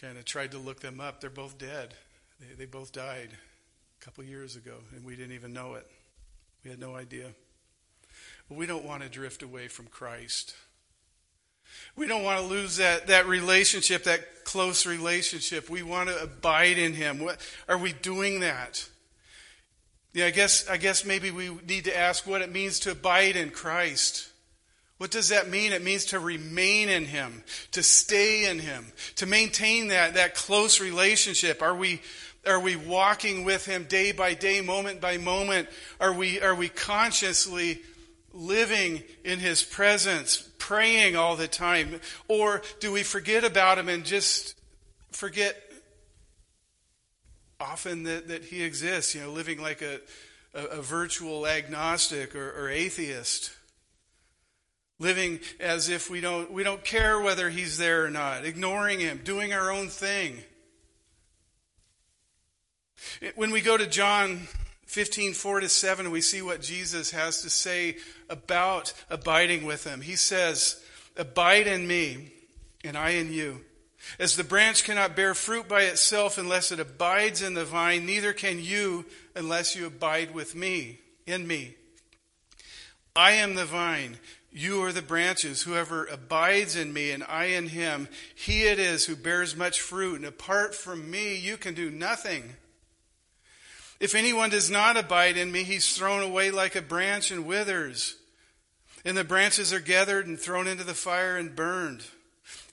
kind 0.00 0.16
of 0.16 0.24
tried 0.24 0.52
to 0.52 0.58
look 0.58 0.80
them 0.80 1.00
up. 1.00 1.20
They're 1.20 1.28
both 1.28 1.58
dead. 1.58 1.92
They, 2.40 2.54
they 2.54 2.66
both 2.66 2.92
died 2.92 3.28
a 4.00 4.04
couple 4.04 4.24
years 4.24 4.56
ago, 4.56 4.76
and 4.94 5.04
we 5.04 5.16
didn't 5.16 5.34
even 5.34 5.52
know 5.52 5.74
it. 5.74 5.86
We 6.64 6.70
had 6.70 6.80
no 6.80 6.96
idea. 6.96 7.32
But 8.48 8.56
we 8.56 8.64
don't 8.64 8.86
want 8.86 9.02
to 9.02 9.10
drift 9.10 9.42
away 9.42 9.68
from 9.68 9.88
Christ. 9.88 10.54
We 11.96 12.06
don't 12.06 12.22
want 12.22 12.40
to 12.40 12.46
lose 12.46 12.76
that, 12.76 13.06
that 13.06 13.26
relationship, 13.26 14.04
that 14.04 14.44
close 14.44 14.86
relationship. 14.86 15.70
We 15.70 15.82
want 15.82 16.08
to 16.08 16.22
abide 16.22 16.78
in 16.78 16.92
Him. 16.92 17.20
What, 17.20 17.38
are 17.68 17.78
we 17.78 17.92
doing 17.92 18.40
that? 18.40 18.88
Yeah, 20.12 20.26
I 20.26 20.30
guess, 20.30 20.68
I 20.68 20.76
guess 20.76 21.04
maybe 21.04 21.30
we 21.30 21.50
need 21.66 21.84
to 21.84 21.96
ask 21.96 22.26
what 22.26 22.42
it 22.42 22.50
means 22.50 22.80
to 22.80 22.92
abide 22.92 23.36
in 23.36 23.50
Christ. 23.50 24.30
What 24.98 25.10
does 25.10 25.28
that 25.28 25.50
mean? 25.50 25.72
It 25.72 25.82
means 25.84 26.06
to 26.06 26.18
remain 26.18 26.88
in 26.88 27.04
Him, 27.04 27.42
to 27.72 27.82
stay 27.82 28.48
in 28.48 28.58
Him, 28.58 28.86
to 29.16 29.26
maintain 29.26 29.88
that, 29.88 30.14
that 30.14 30.34
close 30.34 30.80
relationship. 30.80 31.60
Are 31.60 31.74
we, 31.74 32.00
are 32.46 32.60
we 32.60 32.76
walking 32.76 33.44
with 33.44 33.66
Him 33.66 33.84
day 33.84 34.12
by 34.12 34.32
day, 34.32 34.62
moment 34.62 35.02
by 35.02 35.18
moment? 35.18 35.68
Are 36.00 36.14
we, 36.14 36.40
are 36.40 36.54
we 36.54 36.70
consciously 36.70 37.80
living 38.32 39.02
in 39.22 39.38
His 39.38 39.62
presence, 39.62 40.45
praying 40.58 41.16
all 41.16 41.36
the 41.36 41.48
time? 41.48 42.00
Or 42.28 42.62
do 42.80 42.92
we 42.92 43.02
forget 43.02 43.44
about 43.44 43.78
Him 43.78 43.88
and 43.88 44.04
just 44.04 44.54
forget 45.10 45.56
often 47.60 48.04
that, 48.04 48.28
that 48.28 48.44
He 48.44 48.62
exists, 48.62 49.14
you 49.14 49.22
know, 49.22 49.30
living 49.30 49.60
like 49.60 49.82
a, 49.82 50.00
a, 50.54 50.78
a 50.78 50.82
virtual 50.82 51.46
agnostic 51.46 52.34
or, 52.34 52.50
or 52.52 52.68
atheist? 52.68 53.52
living 54.98 55.40
as 55.60 55.88
if 55.88 56.10
we 56.10 56.20
don't, 56.20 56.50
we 56.50 56.62
don't 56.62 56.84
care 56.84 57.20
whether 57.20 57.50
he's 57.50 57.78
there 57.78 58.04
or 58.04 58.10
not, 58.10 58.44
ignoring 58.44 59.00
him, 59.00 59.20
doing 59.24 59.52
our 59.52 59.70
own 59.70 59.88
thing. 59.88 60.42
When 63.34 63.50
we 63.50 63.60
go 63.60 63.76
to 63.76 63.86
John 63.86 64.48
15, 64.86 65.34
4 65.34 65.60
to 65.60 65.68
7, 65.68 66.10
we 66.10 66.20
see 66.20 66.42
what 66.42 66.62
Jesus 66.62 67.10
has 67.10 67.42
to 67.42 67.50
say 67.50 67.96
about 68.30 68.92
abiding 69.10 69.66
with 69.66 69.84
him. 69.84 70.00
He 70.00 70.16
says, 70.16 70.82
Abide 71.16 71.66
in 71.66 71.86
me, 71.86 72.32
and 72.84 72.96
I 72.96 73.10
in 73.10 73.32
you. 73.32 73.60
As 74.18 74.36
the 74.36 74.44
branch 74.44 74.84
cannot 74.84 75.16
bear 75.16 75.34
fruit 75.34 75.68
by 75.68 75.82
itself 75.82 76.38
unless 76.38 76.70
it 76.70 76.78
abides 76.78 77.42
in 77.42 77.54
the 77.54 77.64
vine, 77.64 78.06
neither 78.06 78.32
can 78.32 78.62
you 78.62 79.04
unless 79.34 79.74
you 79.74 79.86
abide 79.86 80.32
with 80.32 80.54
me, 80.54 81.00
in 81.26 81.46
me. 81.46 81.74
I 83.16 83.32
am 83.32 83.54
the 83.54 83.64
vine, 83.64 84.18
you 84.52 84.82
are 84.84 84.92
the 84.92 85.02
branches. 85.02 85.62
Whoever 85.62 86.06
abides 86.06 86.76
in 86.76 86.92
me 86.92 87.10
and 87.10 87.24
I 87.24 87.46
in 87.46 87.68
him, 87.68 88.08
he 88.34 88.64
it 88.64 88.78
is 88.78 89.06
who 89.06 89.16
bears 89.16 89.56
much 89.56 89.80
fruit. 89.80 90.16
And 90.16 90.24
apart 90.24 90.74
from 90.74 91.10
me, 91.10 91.36
you 91.36 91.56
can 91.56 91.74
do 91.74 91.90
nothing. 91.90 92.54
If 93.98 94.14
anyone 94.14 94.50
does 94.50 94.70
not 94.70 94.96
abide 94.96 95.36
in 95.36 95.50
me, 95.50 95.62
he's 95.62 95.96
thrown 95.96 96.22
away 96.22 96.50
like 96.50 96.76
a 96.76 96.82
branch 96.82 97.30
and 97.30 97.46
withers. 97.46 98.16
And 99.04 99.16
the 99.16 99.24
branches 99.24 99.72
are 99.72 99.80
gathered 99.80 100.26
and 100.26 100.38
thrown 100.38 100.66
into 100.66 100.84
the 100.84 100.94
fire 100.94 101.36
and 101.36 101.54
burned. 101.56 102.04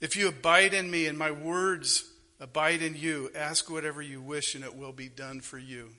If 0.02 0.18
you 0.18 0.28
abide 0.28 0.74
in 0.74 0.92
me 0.92 1.08
and 1.08 1.18
my 1.18 1.32
words 1.32 2.10
abide 2.40 2.82
in 2.82 2.96
you, 2.96 3.30
ask 3.36 3.70
whatever 3.70 4.02
you 4.02 4.22
wish 4.22 4.56
and 4.56 4.64
it 4.64 4.76
will 4.76 4.92
be 4.92 5.10
done 5.10 5.40
for 5.40 5.58
you. 5.58 5.90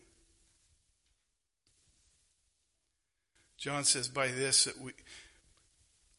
John 3.56 3.84
says, 3.84 4.08
by 4.08 4.28
this 4.28 4.64
that 4.64 4.78
we, 4.78 4.92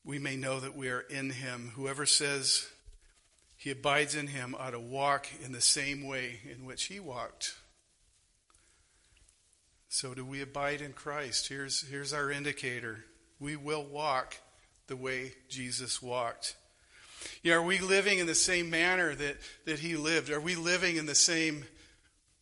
we 0.04 0.18
may 0.18 0.36
know 0.36 0.60
that 0.60 0.76
we 0.76 0.90
are 0.90 1.02
in 1.02 1.30
him. 1.30 1.74
Whoever 1.76 2.08
says 2.08 2.68
he 3.56 3.70
abides 3.70 4.16
in 4.16 4.28
him 4.28 4.56
ought 4.58 4.72
to 4.72 4.80
walk 4.80 5.28
in 5.44 5.52
the 5.52 5.62
same 5.62 6.08
way 6.08 6.40
in 6.50 6.66
which 6.66 6.86
he 6.86 7.00
walked. 7.00 7.56
So, 9.96 10.14
do 10.14 10.26
we 10.26 10.42
abide 10.42 10.82
in 10.82 10.92
Christ? 10.92 11.48
Here's, 11.48 11.88
here's 11.88 12.12
our 12.12 12.30
indicator. 12.30 13.06
We 13.40 13.56
will 13.56 13.86
walk 13.86 14.36
the 14.88 14.98
way 14.98 15.36
Jesus 15.48 16.02
walked. 16.02 16.58
You 17.44 17.52
know, 17.52 17.60
are 17.60 17.66
we 17.66 17.80
living 17.80 18.20
in 18.20 18.28
the 18.28 18.36
same 18.36 18.70
manner 18.70 19.16
that, 19.16 19.38
that 19.64 19.80
he 19.80 19.96
lived? 19.96 20.32
Are 20.32 20.42
we 20.42 20.56
living 20.56 20.98
in 20.98 21.06
the 21.06 21.16
same 21.16 21.64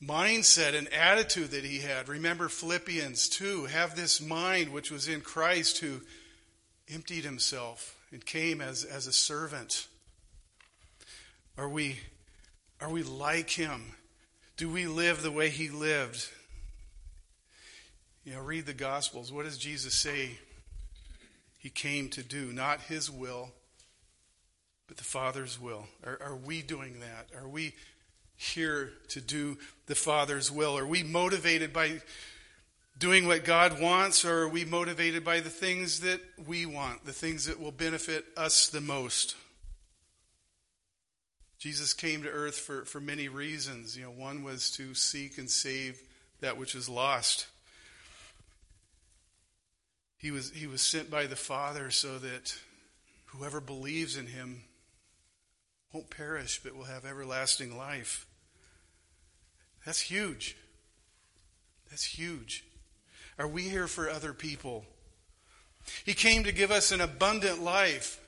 mindset 0.02 0.76
and 0.76 0.92
attitude 0.92 1.52
that 1.52 1.64
he 1.64 1.78
had? 1.78 2.10
Remember 2.10 2.50
Philippians 2.50 3.30
2 3.30 3.66
have 3.66 3.96
this 3.96 4.20
mind 4.20 4.70
which 4.70 4.90
was 4.90 5.08
in 5.08 5.22
Christ 5.22 5.78
who 5.78 6.02
emptied 6.92 7.24
himself 7.24 7.96
and 8.12 8.26
came 8.26 8.62
as, 8.62 8.84
as 8.84 9.06
a 9.06 9.14
servant. 9.14 9.88
Are 11.56 11.70
we, 11.70 12.00
are 12.82 12.90
we 12.90 13.04
like 13.04 13.52
him? 13.52 13.94
Do 14.58 14.72
we 14.72 14.88
live 14.88 15.22
the 15.22 15.32
way 15.32 15.50
he 15.52 15.70
lived? 15.70 16.28
You 18.26 18.34
know, 18.34 18.40
read 18.40 18.66
the 18.66 18.74
Gospels. 18.74 19.34
What 19.34 19.44
does 19.44 19.58
Jesus 19.58 19.94
say 19.94 20.38
he 21.58 21.70
came 21.70 22.08
to 22.10 22.24
do? 22.24 22.54
Not 22.54 22.80
his 22.82 23.12
will, 23.12 23.52
but 24.88 24.96
the 24.96 25.04
Father's 25.04 25.60
will. 25.60 25.88
Are, 26.06 26.18
are 26.24 26.36
we 26.36 26.62
doing 26.62 27.02
that? 27.02 27.28
Are 27.38 27.48
we 27.50 27.74
here 28.38 28.94
to 29.10 29.20
do 29.20 29.58
the 29.88 29.96
Father's 29.96 30.50
will? 30.50 30.78
Are 30.78 30.86
we 30.86 31.04
motivated 31.04 31.74
by 31.74 32.02
doing 32.98 33.28
what 33.28 33.44
God 33.44 33.82
wants, 33.82 34.24
or 34.24 34.44
are 34.44 34.48
we 34.48 34.64
motivated 34.64 35.26
by 35.26 35.42
the 35.42 35.50
things 35.50 36.00
that 36.00 36.22
we 36.48 36.66
want, 36.66 37.06
the 37.06 37.12
things 37.12 37.46
that 37.46 37.60
will 37.60 37.72
benefit 37.72 38.24
us 38.38 38.70
the 38.70 38.80
most? 38.80 39.36
Jesus 41.60 41.94
came 41.94 42.24
to 42.24 42.30
earth 42.30 42.56
for, 42.56 42.86
for 42.86 43.02
many 43.02 43.28
reasons. 43.28 43.98
You 43.98 44.04
know, 44.04 44.12
one 44.12 44.44
was 44.44 44.72
to 44.72 44.94
seek 44.94 45.38
and 45.38 45.50
save 45.50 46.02
that 46.40 46.58
which 46.58 46.74
is 46.74 46.88
lost. 46.88 47.48
He 50.24 50.32
was, 50.32 50.52
he 50.52 50.68
was 50.68 50.82
sent 50.82 51.12
by 51.12 51.26
the 51.26 51.36
Father 51.36 51.92
so 51.92 52.18
that 52.18 52.56
whoever 53.26 53.60
believes 53.60 54.16
in 54.16 54.28
him 54.28 54.64
won't 55.92 56.10
perish 56.10 56.62
but 56.64 56.78
will 56.78 56.86
have 56.86 57.04
everlasting 57.06 57.78
life. 57.78 58.26
That's 59.86 60.00
huge. 60.00 60.56
That's 61.90 62.06
huge. 62.06 62.64
Are 63.38 63.50
we 63.50 63.64
here 63.64 63.86
for 63.86 64.10
other 64.10 64.32
people? 64.32 64.86
He 66.06 66.14
came 66.14 66.46
to 66.46 66.54
give 66.54 66.72
us 66.72 66.94
an 66.94 67.02
abundant 67.02 67.62
life, 67.62 68.26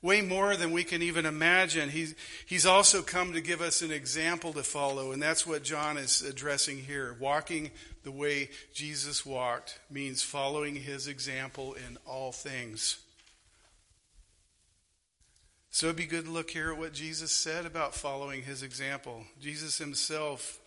way 0.00 0.20
more 0.22 0.54
than 0.54 0.70
we 0.70 0.84
can 0.84 1.02
even 1.02 1.26
imagine. 1.26 1.88
He's, 1.88 2.14
he's 2.46 2.64
also 2.64 3.02
come 3.02 3.32
to 3.32 3.40
give 3.40 3.60
us 3.60 3.82
an 3.82 3.90
example 3.90 4.52
to 4.52 4.62
follow, 4.62 5.10
and 5.10 5.20
that's 5.20 5.44
what 5.44 5.64
John 5.64 5.98
is 5.98 6.22
addressing 6.22 6.78
here. 6.78 7.16
Walking 7.18 7.72
the 8.08 8.12
way 8.12 8.48
Jesus 8.72 9.26
walked 9.26 9.78
means 9.90 10.22
following 10.22 10.74
his 10.74 11.08
example 11.08 11.74
in 11.74 11.98
all 12.06 12.32
things. 12.32 12.96
So 15.70 15.88
it'd 15.88 15.96
be 15.96 16.06
good 16.06 16.24
to 16.24 16.30
look 16.30 16.48
here 16.48 16.72
at 16.72 16.78
what 16.78 16.94
Jesus 16.94 17.30
said 17.30 17.66
about 17.66 17.94
following 17.94 18.44
his 18.44 18.62
example. 18.62 19.24
Jesus 19.42 19.76
himself, 19.76 20.58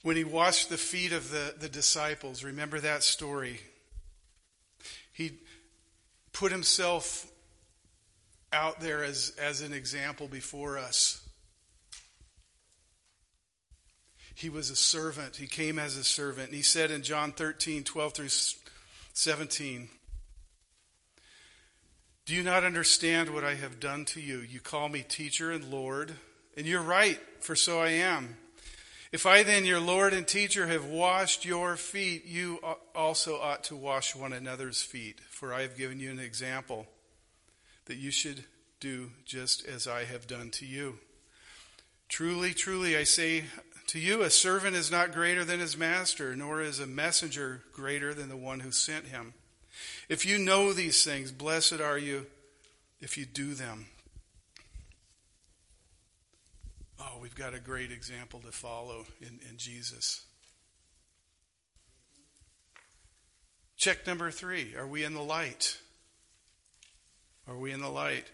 when 0.00 0.16
he 0.16 0.24
washed 0.24 0.70
the 0.70 0.78
feet 0.78 1.12
of 1.12 1.30
the, 1.30 1.54
the 1.60 1.68
disciples, 1.68 2.42
remember 2.42 2.80
that 2.80 3.02
story? 3.02 3.60
He 5.12 5.32
put 6.32 6.50
himself 6.50 7.30
out 8.54 8.80
there 8.80 9.04
as, 9.04 9.34
as 9.38 9.60
an 9.60 9.74
example 9.74 10.28
before 10.28 10.78
us. 10.78 11.19
He 14.40 14.48
was 14.48 14.70
a 14.70 14.76
servant. 14.76 15.36
He 15.36 15.46
came 15.46 15.78
as 15.78 15.98
a 15.98 16.04
servant. 16.04 16.46
And 16.48 16.56
he 16.56 16.62
said 16.62 16.90
in 16.90 17.02
John 17.02 17.32
13, 17.32 17.84
12 17.84 18.12
through 18.14 18.28
17, 19.12 19.90
Do 22.24 22.34
you 22.34 22.42
not 22.42 22.64
understand 22.64 23.34
what 23.34 23.44
I 23.44 23.56
have 23.56 23.78
done 23.78 24.06
to 24.06 24.20
you? 24.20 24.38
You 24.38 24.60
call 24.60 24.88
me 24.88 25.02
teacher 25.02 25.50
and 25.50 25.70
Lord, 25.70 26.14
and 26.56 26.66
you're 26.66 26.80
right, 26.80 27.20
for 27.40 27.54
so 27.54 27.80
I 27.80 27.90
am. 27.90 28.38
If 29.12 29.26
I 29.26 29.42
then, 29.42 29.66
your 29.66 29.78
Lord 29.78 30.14
and 30.14 30.26
teacher, 30.26 30.66
have 30.68 30.86
washed 30.86 31.44
your 31.44 31.76
feet, 31.76 32.24
you 32.24 32.60
also 32.94 33.38
ought 33.38 33.64
to 33.64 33.76
wash 33.76 34.16
one 34.16 34.32
another's 34.32 34.80
feet, 34.80 35.20
for 35.28 35.52
I 35.52 35.60
have 35.62 35.76
given 35.76 36.00
you 36.00 36.10
an 36.10 36.18
example 36.18 36.86
that 37.84 37.96
you 37.96 38.10
should 38.10 38.44
do 38.78 39.10
just 39.26 39.66
as 39.66 39.86
I 39.86 40.04
have 40.04 40.26
done 40.26 40.48
to 40.52 40.64
you. 40.64 40.98
Truly, 42.08 42.54
truly, 42.54 42.96
I 42.96 43.04
say 43.04 43.44
to 43.90 43.98
you, 43.98 44.22
a 44.22 44.30
servant 44.30 44.76
is 44.76 44.88
not 44.88 45.12
greater 45.12 45.44
than 45.44 45.58
his 45.58 45.76
master, 45.76 46.36
nor 46.36 46.62
is 46.62 46.78
a 46.78 46.86
messenger 46.86 47.62
greater 47.72 48.14
than 48.14 48.28
the 48.28 48.36
one 48.36 48.60
who 48.60 48.70
sent 48.70 49.06
him. 49.06 49.34
If 50.08 50.24
you 50.24 50.38
know 50.38 50.72
these 50.72 51.04
things, 51.04 51.32
blessed 51.32 51.80
are 51.80 51.98
you 51.98 52.26
if 53.00 53.18
you 53.18 53.26
do 53.26 53.52
them. 53.52 53.86
Oh, 57.00 57.18
we've 57.20 57.34
got 57.34 57.52
a 57.52 57.58
great 57.58 57.90
example 57.90 58.38
to 58.40 58.52
follow 58.52 59.06
in, 59.20 59.40
in 59.50 59.56
Jesus. 59.56 60.24
Check 63.76 64.06
number 64.06 64.30
three 64.30 64.76
Are 64.76 64.86
we 64.86 65.02
in 65.02 65.14
the 65.14 65.22
light? 65.22 65.78
Are 67.48 67.58
we 67.58 67.72
in 67.72 67.80
the 67.80 67.90
light? 67.90 68.26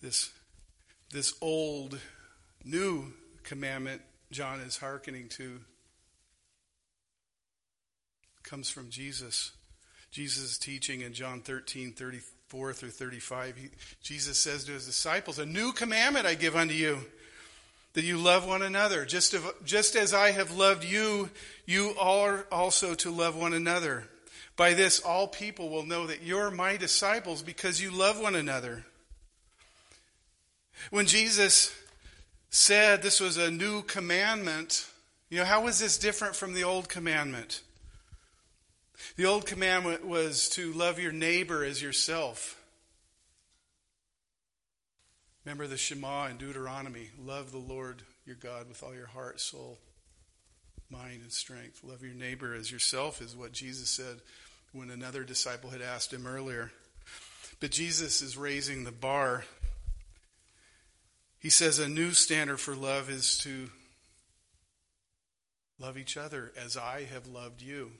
This 0.00 0.30
this 1.10 1.34
old, 1.40 1.98
new 2.64 3.12
commandment 3.42 4.02
John 4.30 4.60
is 4.60 4.76
hearkening 4.76 5.28
to 5.30 5.60
comes 8.44 8.70
from 8.70 8.90
Jesus. 8.90 9.52
Jesus' 10.10 10.58
teaching 10.58 11.00
in 11.00 11.12
John 11.12 11.40
13, 11.40 11.92
34 11.92 12.72
through 12.72 12.90
35. 12.90 13.56
He, 13.56 13.68
Jesus 14.02 14.38
says 14.38 14.64
to 14.64 14.72
his 14.72 14.86
disciples, 14.86 15.38
A 15.38 15.46
new 15.46 15.72
commandment 15.72 16.26
I 16.26 16.34
give 16.34 16.54
unto 16.54 16.74
you, 16.74 16.98
that 17.94 18.04
you 18.04 18.18
love 18.18 18.46
one 18.46 18.62
another. 18.62 19.04
Just, 19.04 19.34
just 19.64 19.96
as 19.96 20.14
I 20.14 20.30
have 20.30 20.52
loved 20.52 20.84
you, 20.84 21.30
you 21.66 21.94
are 21.98 22.46
also 22.52 22.94
to 22.96 23.10
love 23.10 23.34
one 23.34 23.54
another. 23.54 24.08
By 24.56 24.74
this, 24.74 25.00
all 25.00 25.26
people 25.26 25.68
will 25.68 25.84
know 25.84 26.06
that 26.06 26.22
you're 26.22 26.50
my 26.50 26.76
disciples 26.76 27.42
because 27.42 27.82
you 27.82 27.90
love 27.90 28.20
one 28.20 28.36
another. 28.36 28.84
When 30.90 31.06
Jesus 31.06 31.74
said 32.50 33.02
this 33.02 33.20
was 33.20 33.36
a 33.36 33.50
new 33.50 33.82
commandment, 33.82 34.86
you 35.30 35.38
know, 35.38 35.44
how 35.44 35.62
was 35.64 35.78
this 35.78 35.98
different 35.98 36.36
from 36.36 36.54
the 36.54 36.64
old 36.64 36.88
commandment? 36.88 37.62
The 39.16 39.26
old 39.26 39.46
commandment 39.46 40.06
was 40.06 40.48
to 40.50 40.72
love 40.72 40.98
your 40.98 41.12
neighbor 41.12 41.64
as 41.64 41.82
yourself. 41.82 42.60
Remember 45.44 45.66
the 45.66 45.76
Shema 45.76 46.26
in 46.26 46.38
Deuteronomy 46.38 47.10
love 47.18 47.52
the 47.52 47.58
Lord 47.58 48.02
your 48.24 48.36
God 48.36 48.68
with 48.68 48.82
all 48.82 48.94
your 48.94 49.06
heart, 49.06 49.40
soul, 49.40 49.78
mind 50.88 51.22
and 51.22 51.32
strength. 51.32 51.84
Love 51.84 52.02
your 52.02 52.14
neighbor 52.14 52.54
as 52.54 52.70
yourself 52.70 53.20
is 53.20 53.36
what 53.36 53.52
Jesus 53.52 53.90
said 53.90 54.20
when 54.72 54.90
another 54.90 55.22
disciple 55.22 55.70
had 55.70 55.82
asked 55.82 56.12
him 56.12 56.26
earlier. 56.26 56.70
But 57.60 57.70
Jesus 57.70 58.22
is 58.22 58.36
raising 58.36 58.84
the 58.84 58.92
bar. 58.92 59.44
He 61.44 61.50
says 61.50 61.78
a 61.78 61.90
new 61.90 62.12
standard 62.12 62.58
for 62.58 62.74
love 62.74 63.10
is 63.10 63.36
to 63.40 63.68
love 65.78 65.98
each 65.98 66.16
other 66.16 66.50
as 66.56 66.74
I 66.78 67.06
have 67.12 67.26
loved 67.26 67.60
you. 67.60 67.90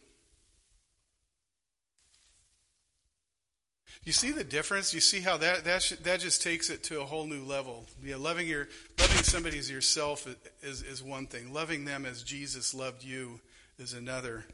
You 4.02 4.12
see 4.12 4.30
the 4.30 4.44
difference? 4.44 4.94
You 4.94 5.00
see 5.00 5.20
how 5.20 5.36
that 5.36 5.64
that 5.64 5.92
that 6.04 6.20
just 6.20 6.40
takes 6.40 6.70
it 6.70 6.84
to 6.84 7.02
a 7.02 7.04
whole 7.04 7.26
new 7.26 7.44
level. 7.44 7.84
Yeah, 8.02 8.16
loving 8.16 8.48
your 8.48 8.66
loving 8.98 9.22
somebody 9.22 9.58
as 9.58 9.70
yourself 9.70 10.26
is 10.62 10.80
is 10.80 11.02
one 11.02 11.26
thing. 11.26 11.52
Loving 11.52 11.84
them 11.84 12.06
as 12.06 12.22
Jesus 12.22 12.72
loved 12.72 13.04
you 13.04 13.40
is 13.78 13.92
another. 13.92 14.46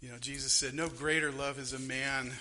You 0.00 0.08
know, 0.08 0.18
Jesus 0.18 0.52
said, 0.52 0.74
"No 0.74 0.88
greater 0.88 1.30
love 1.30 1.56
is 1.56 1.72
a 1.72 1.78
man 1.78 2.32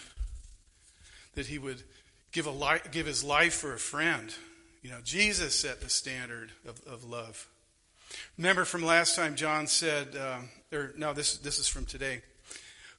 that 1.36 1.45
he 1.45 1.60
would 1.60 1.84
give 2.32 2.47
a 2.47 2.52
li- 2.52 2.82
give 2.91 3.06
his 3.06 3.24
life 3.24 3.54
for 3.54 3.76
a 3.76 3.80
friend." 3.80 4.34
You 4.82 4.89
know, 4.89 5.00
Jesus 5.04 5.54
set 5.54 5.82
the 5.82 5.89
standard 5.89 6.52
of, 6.67 6.82
of 6.88 7.04
love. 7.04 7.48
Remember 8.38 8.65
from 8.65 8.84
last 8.84 9.15
time, 9.15 9.36
John 9.36 9.67
said, 9.67 10.15
uh, 10.15 10.39
or 10.72 10.94
no, 10.98 11.13
this 11.13 11.38
this 11.38 11.60
is 11.60 11.67
from 11.67 11.86
today. 11.86 12.22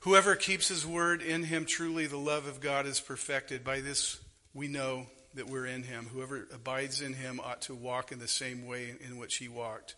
Whoever 0.01 0.37
keeps 0.37 0.69
his 0.69 0.87
word 0.87 1.23
in 1.23 1.45
him, 1.45 1.65
truly 1.65 2.07
the 2.07 2.17
love 2.17 2.47
of 2.47 2.61
God 2.61 2.87
is 2.87 3.01
perfected. 3.01 3.65
By 3.65 3.81
this 3.81 4.21
we 4.55 4.69
know 4.69 5.07
that 5.35 5.49
we're 5.49 5.67
in 5.67 5.83
him. 5.83 6.07
Whoever 6.13 6.47
abides 6.53 7.01
in 7.01 7.15
him 7.15 7.41
ought 7.41 7.63
to 7.63 7.75
walk 7.75 8.13
in 8.13 8.19
the 8.19 8.29
same 8.29 8.67
way 8.67 8.95
in 9.01 9.19
which 9.19 9.37
he 9.37 9.49
walked. 9.49 9.97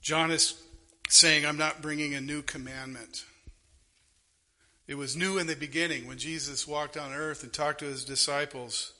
John 0.00 0.30
is 0.30 0.62
saying, 1.08 1.44
I'm 1.44 1.58
not 1.58 1.82
bringing 1.82 2.14
a 2.14 2.20
new 2.20 2.42
commandment. 2.42 3.24
It 4.86 4.96
was 4.96 5.16
new 5.16 5.38
in 5.38 5.46
the 5.46 5.56
beginning 5.56 6.06
when 6.06 6.18
Jesus 6.18 6.66
walked 6.66 6.96
on 6.96 7.12
earth 7.12 7.42
and 7.42 7.52
talked 7.52 7.80
to 7.80 7.84
his 7.84 8.04
disciples. 8.04 8.94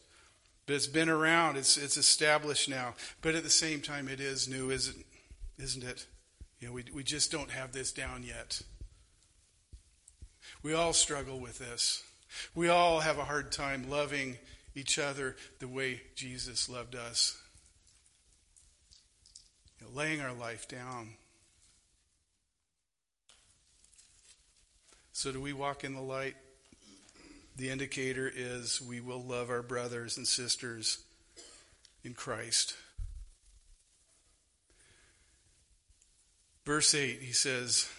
But 0.69 0.75
it's 0.75 0.87
been 0.87 1.09
around, 1.09 1.57
it's, 1.57 1.79
it's 1.79 1.97
established 1.97 2.69
now. 2.69 2.93
But 3.23 3.35
at 3.35 3.43
the 3.43 3.49
same 3.49 3.81
time, 3.81 4.07
it 4.07 4.21
is 4.21 4.47
new, 4.47 4.71
isn't, 4.71 4.99
isn't 5.59 5.83
it? 5.83 6.07
You 6.61 6.69
know, 6.69 6.75
we, 6.75 6.85
we 6.93 7.03
just 7.03 7.33
don't 7.33 7.51
have 7.51 7.73
this 7.73 7.91
down 7.91 8.23
yet. 8.23 8.61
We 10.63 10.75
all 10.75 10.93
struggle 10.93 11.41
with 11.41 11.59
this. 11.59 12.03
We 12.55 12.69
all 12.69 13.01
have 13.01 13.17
a 13.17 13.25
hard 13.25 13.51
time 13.51 13.89
loving 13.89 14.37
each 14.75 14.99
other 14.99 15.37
the 15.59 15.69
way 15.69 16.03
Jesus 16.15 16.69
loved 16.69 16.95
us. 16.95 17.41
You 19.81 19.87
know, 19.87 19.93
laying 19.97 20.21
our 20.21 20.35
life 20.35 20.69
down. 20.69 21.15
So, 25.15 25.33
do 25.33 25.41
we 25.41 25.55
walk 25.55 25.83
in 25.83 25.95
the 25.95 26.03
light? 26.03 26.37
The 27.59 27.71
indicator 27.71 28.31
is 28.33 28.81
we 28.81 29.01
will 29.01 29.21
love 29.21 29.51
our 29.51 29.63
brothers 29.63 30.17
and 30.17 30.29
sisters 30.29 30.99
in 32.05 32.15
Christ. 32.15 32.77
Verse 36.65 36.95
8, 36.95 37.21
he 37.21 37.33
says, 37.33 37.91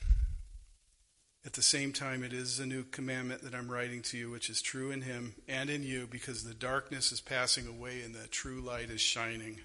at 1.45 1.53
the 1.53 1.61
same 1.61 1.91
time, 1.91 2.23
it 2.23 2.31
is 2.31 2.59
a 2.59 2.65
new 2.65 2.85
commandment 2.85 3.41
that 3.41 3.53
I'm 3.53 3.69
writing 3.69 4.01
to 4.03 4.17
you, 4.17 4.31
which 4.31 4.49
is 4.49 4.61
true 4.61 4.91
in 4.91 5.01
him 5.01 5.33
and 5.49 5.69
in 5.69 5.83
you, 5.83 6.07
because 6.09 6.45
the 6.45 6.53
darkness 6.53 7.11
is 7.11 7.19
passing 7.19 7.67
away 7.67 8.01
and 8.01 8.15
the 8.15 8.27
true 8.27 8.61
light 8.61 8.89
is 8.89 9.01
shining. 9.01 9.59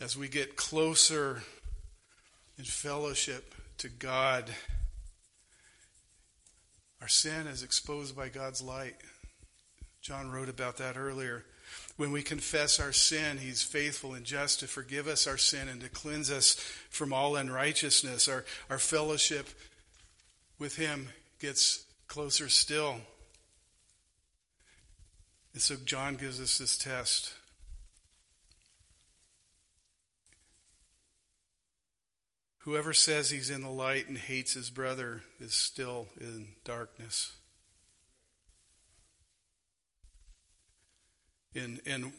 As 0.00 0.16
we 0.16 0.26
get 0.26 0.56
closer 0.56 1.42
in 2.56 2.64
fellowship 2.64 3.54
to 3.76 3.90
God, 3.90 4.50
our 7.04 7.08
sin 7.08 7.46
is 7.46 7.62
exposed 7.62 8.16
by 8.16 8.30
God's 8.30 8.62
light. 8.62 8.94
John 10.00 10.30
wrote 10.30 10.48
about 10.48 10.78
that 10.78 10.96
earlier. 10.96 11.44
When 11.98 12.12
we 12.12 12.22
confess 12.22 12.80
our 12.80 12.94
sin, 12.94 13.36
He's 13.36 13.62
faithful 13.62 14.14
and 14.14 14.24
just 14.24 14.60
to 14.60 14.66
forgive 14.66 15.06
us 15.06 15.26
our 15.26 15.36
sin 15.36 15.68
and 15.68 15.82
to 15.82 15.90
cleanse 15.90 16.30
us 16.30 16.54
from 16.88 17.12
all 17.12 17.36
unrighteousness. 17.36 18.26
Our, 18.26 18.46
our 18.70 18.78
fellowship 18.78 19.50
with 20.58 20.76
Him 20.76 21.10
gets 21.40 21.84
closer 22.08 22.48
still. 22.48 22.96
And 25.52 25.60
so 25.60 25.76
John 25.84 26.14
gives 26.14 26.40
us 26.40 26.56
this 26.56 26.78
test. 26.78 27.34
Whoever 32.64 32.94
says 32.94 33.28
he's 33.28 33.50
in 33.50 33.60
the 33.60 33.68
light 33.68 34.08
and 34.08 34.16
hates 34.16 34.54
his 34.54 34.70
brother 34.70 35.20
is 35.38 35.52
still 35.52 36.08
in 36.18 36.48
darkness. 36.64 37.32
In, 41.54 41.78
in 41.84 42.14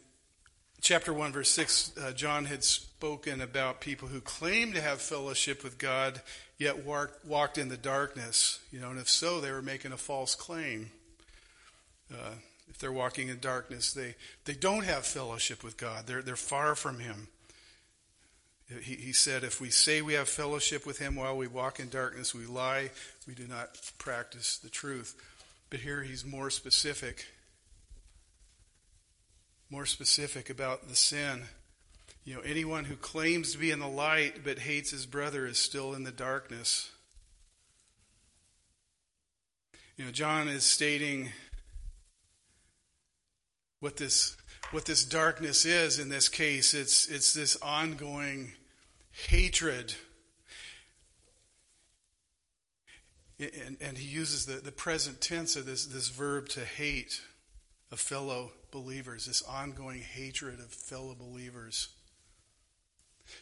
chapter 0.82 1.12
1, 1.12 1.32
verse 1.32 1.50
6, 1.50 1.94
uh, 1.98 2.12
John 2.12 2.46
had 2.46 2.64
spoken 2.64 3.42
about 3.42 3.82
people 3.82 4.08
who 4.08 4.22
claim 4.22 4.74
to 4.74 4.82
have 4.82 5.02
fellowship 5.02 5.64
with 5.64 5.80
God 5.80 6.22
yet 6.60 6.86
walked 6.86 7.58
in 7.58 7.70
the 7.70 7.76
darkness. 7.76 8.60
You 8.70 8.82
know, 8.82 8.92
and 8.92 9.00
if 9.00 9.10
so, 9.10 9.42
they 9.42 9.52
were 9.52 9.64
making 9.64 9.94
a 9.94 9.98
false 9.98 10.36
claim. 10.36 10.92
Uh, 12.14 12.36
if 12.70 12.78
they're 12.78 12.92
walking 12.92 13.30
in 13.30 13.40
darkness, 13.40 13.94
they, 13.94 14.14
they 14.46 14.54
don't 14.54 14.86
have 14.86 15.08
fellowship 15.08 15.64
with 15.64 15.76
God. 15.76 16.06
They're, 16.06 16.22
they're 16.22 16.36
far 16.36 16.76
from 16.76 17.00
Him. 17.00 17.30
He, 18.68 18.96
he 18.96 19.14
said, 19.14 19.44
if 19.44 19.62
we 19.62 19.70
say 19.70 20.02
we 20.02 20.14
have 20.14 20.28
fellowship 20.28 20.86
with 20.86 20.98
Him 20.98 21.16
while 21.16 21.38
we 21.38 21.48
walk 21.48 21.80
in 21.80 21.90
darkness, 21.90 22.34
we 22.34 22.46
lie, 22.46 22.90
we 23.28 23.36
do 23.36 23.48
not 23.48 23.80
practice 23.98 24.58
the 24.58 24.70
truth. 24.70 25.16
But 25.70 25.80
here 25.82 26.04
he's 26.04 26.26
more 26.26 26.50
specific, 26.50 27.26
more 29.70 29.86
specific 29.86 30.50
about 30.50 30.88
the 30.88 30.96
sin. 30.96 31.44
You 32.24 32.36
know, 32.36 32.42
anyone 32.42 32.86
who 32.86 32.96
claims 32.96 33.52
to 33.52 33.60
be 33.60 33.70
in 33.70 33.80
the 33.80 33.88
light 33.88 34.44
but 34.44 34.60
hates 34.60 34.92
his 34.92 35.06
brother 35.06 35.46
is 35.46 35.60
still 35.60 35.94
in 35.94 36.04
the 36.04 36.12
darkness. 36.12 36.90
You 39.98 40.06
know, 40.06 40.12
John 40.12 40.48
is 40.48 40.64
stating 40.64 41.30
what 43.80 43.98
this 43.98 44.36
what 44.72 44.86
this 44.86 45.06
darkness 45.06 45.66
is 45.66 46.00
in 46.00 46.10
this 46.10 46.30
case. 46.30 46.74
It's 46.74 47.08
it's 47.08 47.34
this 47.34 47.56
ongoing 47.62 48.54
hatred. 49.28 49.96
And, 53.38 53.76
and 53.82 53.98
he 53.98 54.08
uses 54.08 54.46
the, 54.46 54.62
the 54.62 54.72
present 54.72 55.20
tense 55.20 55.58
of 55.58 55.66
this, 55.66 55.86
this 55.88 56.08
verb 56.08 56.48
to 56.50 56.62
hate 56.62 57.22
of 57.92 58.00
fellow 58.00 58.54
believers, 58.72 59.26
this 59.26 59.42
ongoing 59.42 60.00
hatred 60.00 60.60
of 60.60 60.68
fellow 60.68 61.16
believers. 61.20 61.90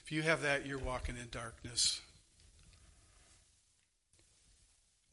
If 0.04 0.12
you 0.12 0.24
have 0.24 0.42
that, 0.42 0.66
you're 0.66 0.80
walking 0.80 1.16
in 1.16 1.28
darkness. 1.30 2.02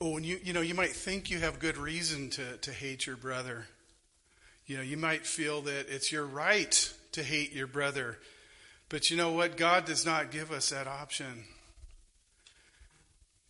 Oh, 0.01 0.17
and 0.17 0.25
you 0.25 0.41
you 0.43 0.55
know 0.55 0.63
you 0.63 0.75
might 0.75 0.93
think 0.93 1.31
you 1.31 1.41
have 1.41 1.59
good 1.59 1.77
reason 1.77 2.31
to, 2.31 2.57
to 2.59 2.73
hate 2.73 3.07
your 3.07 3.17
brother. 3.17 3.67
You 4.71 4.77
know, 4.77 4.85
you 4.85 4.97
might 4.97 5.27
feel 5.27 5.63
that 5.63 5.87
it's 5.89 6.13
your 6.13 6.25
right 6.25 6.93
to 7.11 7.25
hate 7.25 7.53
your 7.53 7.67
brother. 7.67 8.19
But 8.89 9.11
you 9.11 9.17
know 9.17 9.33
what? 9.33 9.57
God 9.57 9.85
does 9.85 10.07
not 10.07 10.31
give 10.31 10.53
us 10.53 10.71
that 10.71 10.87
option. 10.87 11.43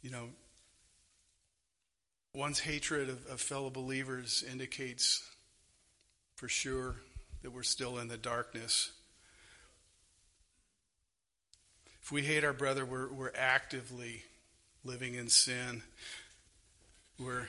You 0.01 0.13
know, 0.13 0.29
one's 2.35 2.61
hatred 2.61 3.11
of, 3.11 3.27
of 3.27 3.39
fellow 3.39 3.69
believers 3.69 4.43
indicates 4.51 5.23
for 6.37 6.49
sure 6.49 6.97
that 7.43 7.51
we're 7.51 7.65
still 7.65 7.99
in 7.99 8.09
the 8.09 8.17
darkness. 8.17 8.91
If 12.01 12.11
we 12.11 12.23
hate 12.23 12.45
our 12.45 12.55
brother, 12.55 12.87
we're, 12.87 13.13
we're 13.13 13.33
actively 13.37 14.23
living 14.85 15.17
in 15.17 15.29
sin. 15.29 15.83
We're 17.19 17.49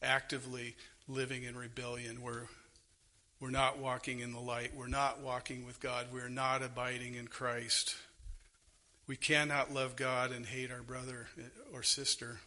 actively 0.00 0.76
living 1.08 1.42
in 1.42 1.56
rebellion. 1.56 2.22
We're, 2.22 2.42
we're 3.40 3.50
not 3.50 3.78
walking 3.78 4.20
in 4.20 4.32
the 4.32 4.40
light. 4.40 4.74
We're 4.74 4.88
not 4.88 5.20
walking 5.20 5.64
with 5.64 5.80
God. 5.80 6.06
We're 6.12 6.28
not 6.28 6.62
abiding 6.62 7.14
in 7.14 7.28
Christ. 7.28 7.96
We 9.06 9.16
cannot 9.16 9.72
love 9.72 9.96
God 9.96 10.32
and 10.32 10.44
hate 10.44 10.70
our 10.72 10.82
brother 10.82 11.28
or 11.72 11.82
sister. 11.82 12.40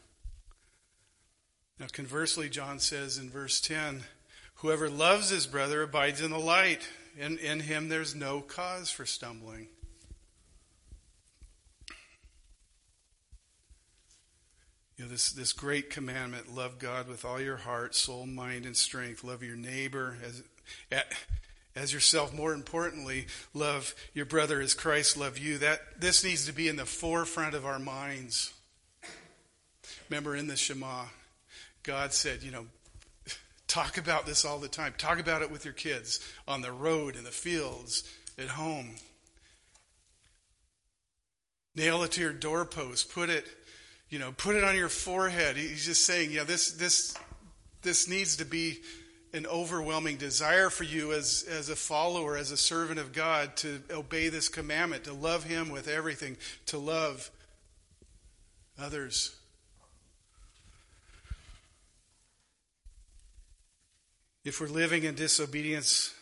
Now, 1.79 1.87
conversely, 1.91 2.49
John 2.49 2.79
says 2.79 3.17
in 3.17 3.29
verse 3.29 3.61
10 3.61 4.03
Whoever 4.55 4.89
loves 4.89 5.29
his 5.29 5.47
brother 5.47 5.81
abides 5.81 6.21
in 6.21 6.29
the 6.29 6.37
light, 6.37 6.87
and 7.19 7.39
in 7.39 7.61
him 7.61 7.89
there's 7.89 8.13
no 8.13 8.41
cause 8.41 8.91
for 8.91 9.07
stumbling. 9.07 9.69
You 14.97 15.05
know, 15.05 15.11
this, 15.11 15.31
this 15.31 15.51
great 15.51 15.89
commandment 15.89 16.53
love 16.53 16.77
God 16.77 17.07
with 17.07 17.25
all 17.25 17.41
your 17.41 17.57
heart, 17.57 17.95
soul, 17.95 18.27
mind, 18.27 18.67
and 18.67 18.77
strength. 18.77 19.23
Love 19.23 19.41
your 19.41 19.55
neighbor 19.55 20.17
as, 20.23 20.43
as 21.75 21.93
yourself. 21.93 22.33
More 22.33 22.53
importantly, 22.53 23.27
love 23.53 23.95
your 24.13 24.25
brother 24.25 24.61
as 24.61 24.73
Christ 24.73 25.17
loved 25.17 25.39
you. 25.39 25.57
That 25.57 25.79
this 25.99 26.23
needs 26.23 26.45
to 26.47 26.53
be 26.53 26.67
in 26.67 26.75
the 26.75 26.85
forefront 26.85 27.55
of 27.55 27.65
our 27.65 27.79
minds. 27.79 28.53
Remember 30.09 30.35
in 30.35 30.47
the 30.47 30.57
Shema, 30.57 31.05
God 31.83 32.13
said, 32.13 32.43
you 32.43 32.51
know, 32.51 32.65
talk 33.67 33.97
about 33.97 34.25
this 34.25 34.43
all 34.43 34.59
the 34.59 34.67
time. 34.67 34.93
Talk 34.97 35.19
about 35.19 35.41
it 35.41 35.49
with 35.49 35.63
your 35.63 35.73
kids 35.73 36.19
on 36.47 36.61
the 36.61 36.71
road, 36.71 37.15
in 37.15 37.23
the 37.23 37.31
fields, 37.31 38.03
at 38.37 38.49
home. 38.49 38.95
Nail 41.73 42.03
it 42.03 42.11
to 42.11 42.21
your 42.21 42.33
doorpost. 42.33 43.13
Put 43.13 43.29
it, 43.29 43.45
you 44.09 44.19
know, 44.19 44.33
put 44.33 44.57
it 44.57 44.65
on 44.65 44.75
your 44.75 44.89
forehead. 44.89 45.55
He's 45.55 45.85
just 45.85 46.05
saying, 46.05 46.31
yeah, 46.31 46.43
this 46.43 46.73
this 46.73 47.15
this 47.81 48.09
needs 48.09 48.35
to 48.37 48.45
be 48.45 48.79
an 49.33 49.47
overwhelming 49.47 50.17
desire 50.17 50.69
for 50.69 50.83
you 50.83 51.13
as, 51.13 51.45
as 51.49 51.69
a 51.69 51.75
follower, 51.75 52.35
as 52.35 52.51
a 52.51 52.57
servant 52.57 52.99
of 52.99 53.13
God, 53.13 53.55
to 53.57 53.81
obey 53.89 54.29
this 54.29 54.49
commandment, 54.49 55.05
to 55.05 55.13
love 55.13 55.45
Him 55.45 55.69
with 55.69 55.87
everything, 55.87 56.37
to 56.67 56.77
love 56.77 57.31
others. 58.79 59.35
If 64.43 64.59
we're 64.59 64.67
living 64.67 65.03
in 65.03 65.15
disobedience 65.15 66.13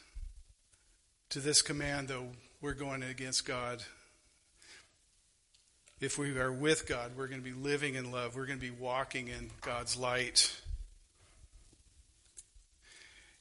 to 1.30 1.40
this 1.40 1.62
command, 1.62 2.10
though, 2.10 2.28
we're 2.62 2.74
going 2.74 3.02
against 3.02 3.46
God. 3.46 3.82
If 6.02 6.18
we 6.18 6.38
are 6.38 6.52
with 6.52 6.86
God, 6.86 7.12
we're 7.18 7.28
going 7.28 7.42
to 7.42 7.50
be 7.50 7.56
living 7.56 7.96
in 7.96 8.12
love. 8.12 8.36
We're 8.36 8.46
going 8.46 8.60
to 8.60 8.66
be 8.66 8.72
walking 8.72 9.30
in 9.30 9.52
God's 9.62 9.96
light. 9.96 10.60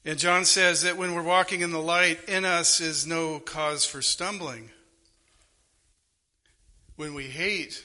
And 0.08 0.18
John 0.18 0.46
says 0.46 0.80
that 0.84 0.96
when 0.96 1.14
we're 1.14 1.22
walking 1.22 1.60
in 1.60 1.70
the 1.70 1.82
light, 1.82 2.30
in 2.30 2.46
us 2.46 2.80
is 2.80 3.06
no 3.06 3.38
cause 3.38 3.84
for 3.84 4.00
stumbling. 4.00 4.70
When 6.96 7.12
we 7.12 7.24
hate, 7.24 7.84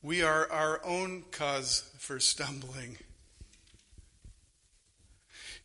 we 0.00 0.22
are 0.22 0.50
our 0.50 0.80
own 0.82 1.24
cause 1.30 1.86
for 1.98 2.18
stumbling. 2.18 2.96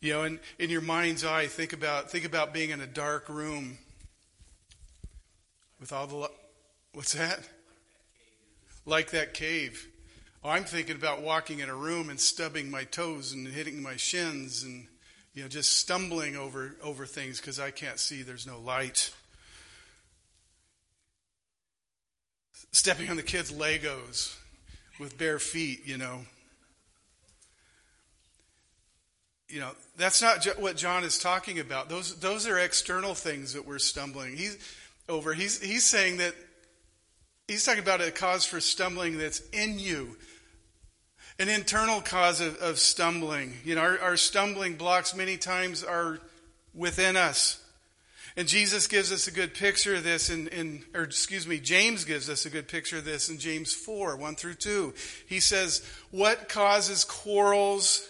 You 0.02 0.12
know, 0.12 0.24
in, 0.24 0.40
in 0.58 0.68
your 0.68 0.82
mind's 0.82 1.24
eye, 1.24 1.46
think 1.46 1.72
about 1.72 2.10
think 2.10 2.26
about 2.26 2.52
being 2.52 2.68
in 2.68 2.82
a 2.82 2.86
dark 2.86 3.26
room 3.30 3.78
with 5.80 5.90
all 5.90 6.06
the 6.06 6.30
what's 6.92 7.14
that? 7.14 7.48
Like 8.84 9.12
that 9.12 9.32
cave. 9.32 9.88
Oh, 10.44 10.50
I'm 10.50 10.64
thinking 10.64 10.96
about 10.96 11.22
walking 11.22 11.60
in 11.60 11.70
a 11.70 11.74
room 11.74 12.10
and 12.10 12.20
stubbing 12.20 12.70
my 12.70 12.84
toes 12.84 13.32
and 13.32 13.48
hitting 13.48 13.82
my 13.82 13.96
shins 13.96 14.62
and 14.62 14.86
you 15.34 15.42
know, 15.42 15.48
just 15.48 15.74
stumbling 15.74 16.36
over, 16.36 16.74
over 16.82 17.06
things 17.06 17.40
because 17.40 17.60
I 17.60 17.70
can't 17.70 17.98
see, 17.98 18.22
there's 18.22 18.46
no 18.46 18.58
light. 18.58 19.12
Stepping 22.72 23.08
on 23.10 23.16
the 23.16 23.22
kids' 23.22 23.52
Legos 23.52 24.36
with 24.98 25.16
bare 25.18 25.38
feet, 25.38 25.86
you 25.86 25.98
know. 25.98 26.20
You 29.48 29.60
know, 29.60 29.70
that's 29.96 30.22
not 30.22 30.46
what 30.60 30.76
John 30.76 31.02
is 31.02 31.18
talking 31.18 31.58
about. 31.58 31.88
Those, 31.88 32.18
those 32.20 32.46
are 32.46 32.58
external 32.58 33.14
things 33.14 33.54
that 33.54 33.66
we're 33.66 33.80
stumbling 33.80 34.36
he's, 34.36 34.58
over. 35.08 35.34
He's, 35.34 35.60
he's 35.60 35.84
saying 35.84 36.18
that 36.18 36.34
he's 37.48 37.64
talking 37.64 37.82
about 37.82 38.00
a 38.00 38.12
cause 38.12 38.46
for 38.46 38.60
stumbling 38.60 39.18
that's 39.18 39.40
in 39.50 39.80
you, 39.80 40.16
an 41.40 41.48
internal 41.48 42.02
cause 42.02 42.42
of, 42.42 42.56
of 42.58 42.78
stumbling. 42.78 43.54
You 43.64 43.74
know, 43.74 43.80
our, 43.80 43.98
our 44.00 44.16
stumbling 44.18 44.76
blocks 44.76 45.16
many 45.16 45.38
times 45.38 45.82
are 45.82 46.20
within 46.74 47.16
us. 47.16 47.64
And 48.36 48.46
Jesus 48.46 48.86
gives 48.86 49.10
us 49.10 49.26
a 49.26 49.32
good 49.32 49.54
picture 49.54 49.94
of 49.94 50.04
this 50.04 50.28
in, 50.28 50.48
in, 50.48 50.84
or 50.94 51.02
excuse 51.02 51.46
me, 51.46 51.58
James 51.58 52.04
gives 52.04 52.28
us 52.28 52.44
a 52.44 52.50
good 52.50 52.68
picture 52.68 52.98
of 52.98 53.06
this 53.06 53.30
in 53.30 53.38
James 53.38 53.72
4, 53.72 54.18
1 54.18 54.36
through 54.36 54.54
2. 54.54 54.92
He 55.26 55.40
says, 55.40 55.82
What 56.10 56.50
causes 56.50 57.04
quarrels 57.04 58.06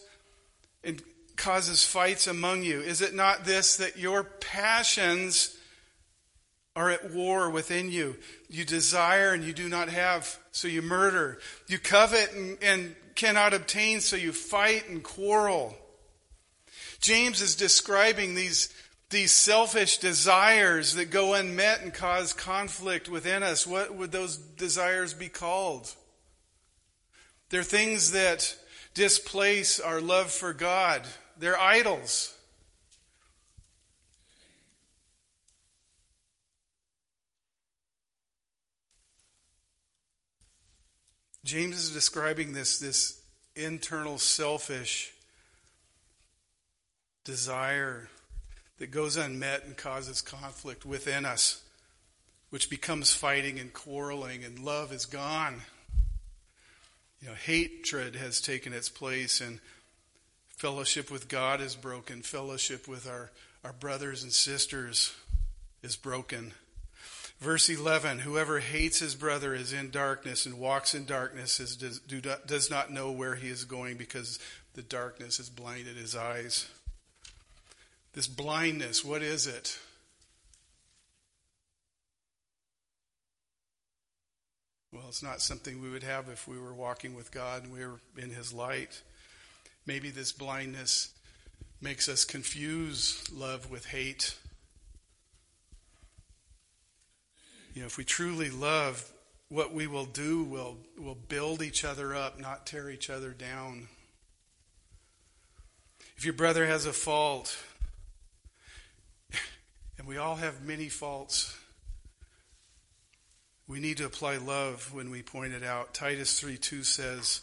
and 0.82 1.00
causes 1.36 1.84
fights 1.84 2.26
among 2.26 2.64
you? 2.64 2.80
Is 2.80 3.00
it 3.00 3.14
not 3.14 3.44
this 3.44 3.76
that 3.76 3.96
your 3.96 4.24
passions 4.24 5.56
are 6.74 6.90
at 6.90 7.12
war 7.12 7.48
within 7.48 7.92
you? 7.92 8.16
You 8.50 8.64
desire 8.64 9.32
and 9.32 9.44
you 9.44 9.52
do 9.52 9.68
not 9.68 9.88
have, 9.88 10.36
so 10.50 10.66
you 10.66 10.82
murder. 10.82 11.38
You 11.68 11.78
covet 11.78 12.32
and, 12.34 12.58
and 12.60 12.96
cannot 13.14 13.54
obtain, 13.54 14.00
so 14.00 14.16
you 14.16 14.32
fight 14.32 14.88
and 14.88 15.04
quarrel. 15.04 15.76
James 17.00 17.40
is 17.40 17.54
describing 17.54 18.34
these, 18.34 18.74
these 19.10 19.30
selfish 19.30 19.98
desires 19.98 20.94
that 20.94 21.12
go 21.12 21.34
unmet 21.34 21.82
and 21.82 21.94
cause 21.94 22.32
conflict 22.32 23.08
within 23.08 23.44
us. 23.44 23.68
What 23.68 23.94
would 23.94 24.10
those 24.10 24.36
desires 24.36 25.14
be 25.14 25.28
called? 25.28 25.94
They're 27.50 27.62
things 27.62 28.10
that 28.10 28.56
displace 28.94 29.78
our 29.78 30.00
love 30.00 30.32
for 30.32 30.52
God. 30.52 31.02
They're 31.38 31.58
idols. 31.58 32.36
James 41.44 41.76
is 41.76 41.90
describing 41.90 42.52
this, 42.52 42.78
this 42.78 43.20
internal 43.56 44.18
selfish 44.18 45.12
desire 47.24 48.08
that 48.78 48.90
goes 48.90 49.16
unmet 49.16 49.64
and 49.64 49.76
causes 49.76 50.20
conflict 50.20 50.84
within 50.84 51.24
us, 51.24 51.62
which 52.50 52.68
becomes 52.68 53.14
fighting 53.14 53.58
and 53.58 53.72
quarreling, 53.72 54.44
and 54.44 54.58
love 54.58 54.92
is 54.92 55.06
gone. 55.06 55.62
You 57.22 57.28
know, 57.28 57.34
hatred 57.34 58.16
has 58.16 58.40
taken 58.40 58.72
its 58.72 58.88
place, 58.88 59.40
and 59.40 59.60
fellowship 60.56 61.10
with 61.10 61.28
God 61.28 61.60
is 61.60 61.74
broken. 61.74 62.22
Fellowship 62.22 62.88
with 62.88 63.08
our, 63.08 63.30
our 63.64 63.72
brothers 63.72 64.22
and 64.22 64.32
sisters 64.32 65.14
is 65.82 65.96
broken. 65.96 66.52
Verse 67.40 67.70
11 67.70 68.20
Whoever 68.20 68.60
hates 68.60 68.98
his 68.98 69.14
brother 69.14 69.54
is 69.54 69.72
in 69.72 69.90
darkness 69.90 70.44
and 70.44 70.58
walks 70.58 70.94
in 70.94 71.06
darkness 71.06 71.58
is, 71.58 71.76
does, 71.76 71.98
do, 72.00 72.20
does 72.46 72.70
not 72.70 72.92
know 72.92 73.10
where 73.10 73.34
he 73.34 73.48
is 73.48 73.64
going 73.64 73.96
because 73.96 74.38
the 74.74 74.82
darkness 74.82 75.38
has 75.38 75.48
blinded 75.48 75.96
his 75.96 76.14
eyes. 76.14 76.68
This 78.12 78.26
blindness, 78.26 79.04
what 79.04 79.22
is 79.22 79.46
it? 79.46 79.78
Well, 84.92 85.04
it's 85.08 85.22
not 85.22 85.40
something 85.40 85.80
we 85.80 85.88
would 85.88 86.02
have 86.02 86.28
if 86.28 86.48
we 86.48 86.58
were 86.58 86.74
walking 86.74 87.14
with 87.14 87.30
God 87.30 87.62
and 87.62 87.72
we 87.72 87.86
were 87.86 88.00
in 88.18 88.30
his 88.30 88.52
light. 88.52 89.00
Maybe 89.86 90.10
this 90.10 90.32
blindness 90.32 91.14
makes 91.80 92.08
us 92.08 92.24
confuse 92.24 93.24
love 93.32 93.70
with 93.70 93.86
hate. 93.86 94.34
Know, 97.80 97.86
if 97.86 97.96
we 97.96 98.04
truly 98.04 98.50
love, 98.50 99.10
what 99.48 99.72
we 99.72 99.86
will 99.86 100.04
do 100.04 100.44
will, 100.44 100.76
will 100.98 101.14
build 101.14 101.62
each 101.62 101.82
other 101.82 102.14
up, 102.14 102.38
not 102.38 102.66
tear 102.66 102.90
each 102.90 103.08
other 103.08 103.30
down. 103.30 103.88
If 106.18 106.26
your 106.26 106.34
brother 106.34 106.66
has 106.66 106.84
a 106.84 106.92
fault, 106.92 107.56
and 109.98 110.06
we 110.06 110.18
all 110.18 110.36
have 110.36 110.62
many 110.62 110.90
faults, 110.90 111.56
we 113.66 113.80
need 113.80 113.96
to 113.96 114.04
apply 114.04 114.36
love 114.36 114.92
when 114.92 115.10
we 115.10 115.22
point 115.22 115.54
it 115.54 115.64
out. 115.64 115.94
Titus 115.94 116.38
3 116.38 116.58
2 116.58 116.82
says, 116.82 117.40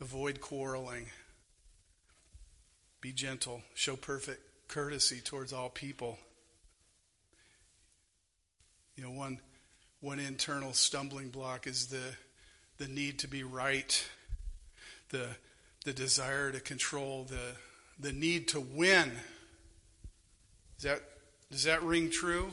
Avoid 0.00 0.40
quarreling, 0.40 1.08
be 3.02 3.12
gentle, 3.12 3.60
show 3.74 3.94
perfect 3.94 4.40
courtesy 4.68 5.20
towards 5.20 5.52
all 5.52 5.68
people. 5.68 6.18
You 8.96 9.04
know, 9.04 9.10
one 9.10 9.38
one 10.06 10.20
internal 10.20 10.72
stumbling 10.72 11.30
block 11.30 11.66
is 11.66 11.88
the, 11.88 12.14
the 12.78 12.86
need 12.86 13.18
to 13.18 13.26
be 13.26 13.42
right, 13.42 14.08
the, 15.08 15.26
the 15.84 15.92
desire 15.92 16.52
to 16.52 16.60
control, 16.60 17.24
the, 17.24 17.56
the 17.98 18.12
need 18.12 18.46
to 18.46 18.60
win. 18.60 19.10
Is 20.76 20.84
that, 20.84 21.00
does 21.50 21.64
that 21.64 21.82
ring 21.82 22.08
true? 22.08 22.52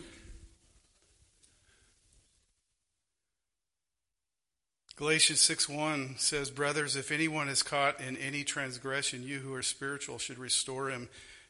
Galatians 4.95 5.39
6:1 5.41 6.19
says, 6.19 6.49
"Brothers, 6.49 6.95
if 6.95 7.11
anyone 7.11 7.49
is 7.49 7.61
caught 7.61 8.01
in 8.01 8.17
any 8.17 8.43
transgression, 8.43 9.21
you 9.21 9.39
who 9.39 9.53
are 9.53 9.61
spiritual 9.61 10.17
should 10.17 10.39
restore 10.39 10.89
him 10.89 11.07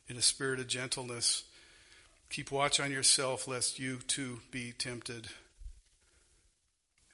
in 0.10 0.18
a 0.18 0.22
spirit 0.22 0.60
of 0.60 0.68
gentleness. 0.68 1.44
Keep 2.30 2.52
watch 2.52 2.82
on 2.82 2.92
yourself 2.92 3.48
lest 3.48 3.80
you 3.80 4.00
too 4.00 4.42
be 4.52 4.74
tempted." 4.74 5.30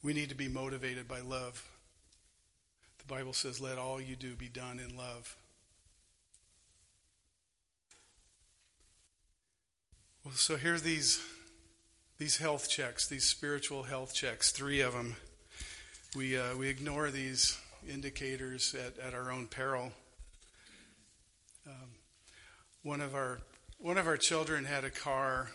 We 0.01 0.13
need 0.13 0.29
to 0.29 0.35
be 0.35 0.47
motivated 0.47 1.07
by 1.07 1.19
love. 1.19 1.67
The 2.99 3.13
Bible 3.13 3.33
says, 3.33 3.59
let 3.59 3.77
all 3.77 3.99
you 3.99 4.15
do 4.15 4.35
be 4.35 4.47
done 4.47 4.79
in 4.79 4.95
love. 4.95 5.35
Well, 10.23 10.33
so 10.33 10.57
here's 10.57 10.83
these 10.83 11.21
these 12.17 12.37
health 12.37 12.69
checks, 12.69 13.07
these 13.07 13.23
spiritual 13.23 13.83
health 13.83 14.13
checks, 14.13 14.51
three 14.51 14.81
of 14.81 14.93
them. 14.93 15.15
We 16.15 16.37
uh, 16.37 16.55
we 16.57 16.67
ignore 16.67 17.09
these 17.09 17.57
indicators 17.87 18.75
at, 18.75 18.99
at 18.99 19.13
our 19.13 19.31
own 19.31 19.47
peril. 19.47 19.91
Um, 21.65 21.89
one 22.83 23.01
of 23.01 23.15
our 23.15 23.39
one 23.79 23.97
of 23.97 24.07
our 24.07 24.17
children 24.17 24.65
had 24.65 24.83
a 24.83 24.89
car, 24.89 25.49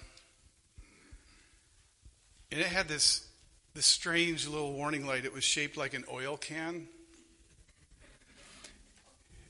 and 2.50 2.60
it 2.60 2.66
had 2.66 2.88
this 2.88 3.26
this 3.74 3.86
strange 3.86 4.46
little 4.46 4.72
warning 4.72 5.04
light. 5.04 5.24
It 5.24 5.34
was 5.34 5.42
shaped 5.42 5.76
like 5.76 5.94
an 5.94 6.04
oil 6.12 6.36
can. 6.36 6.86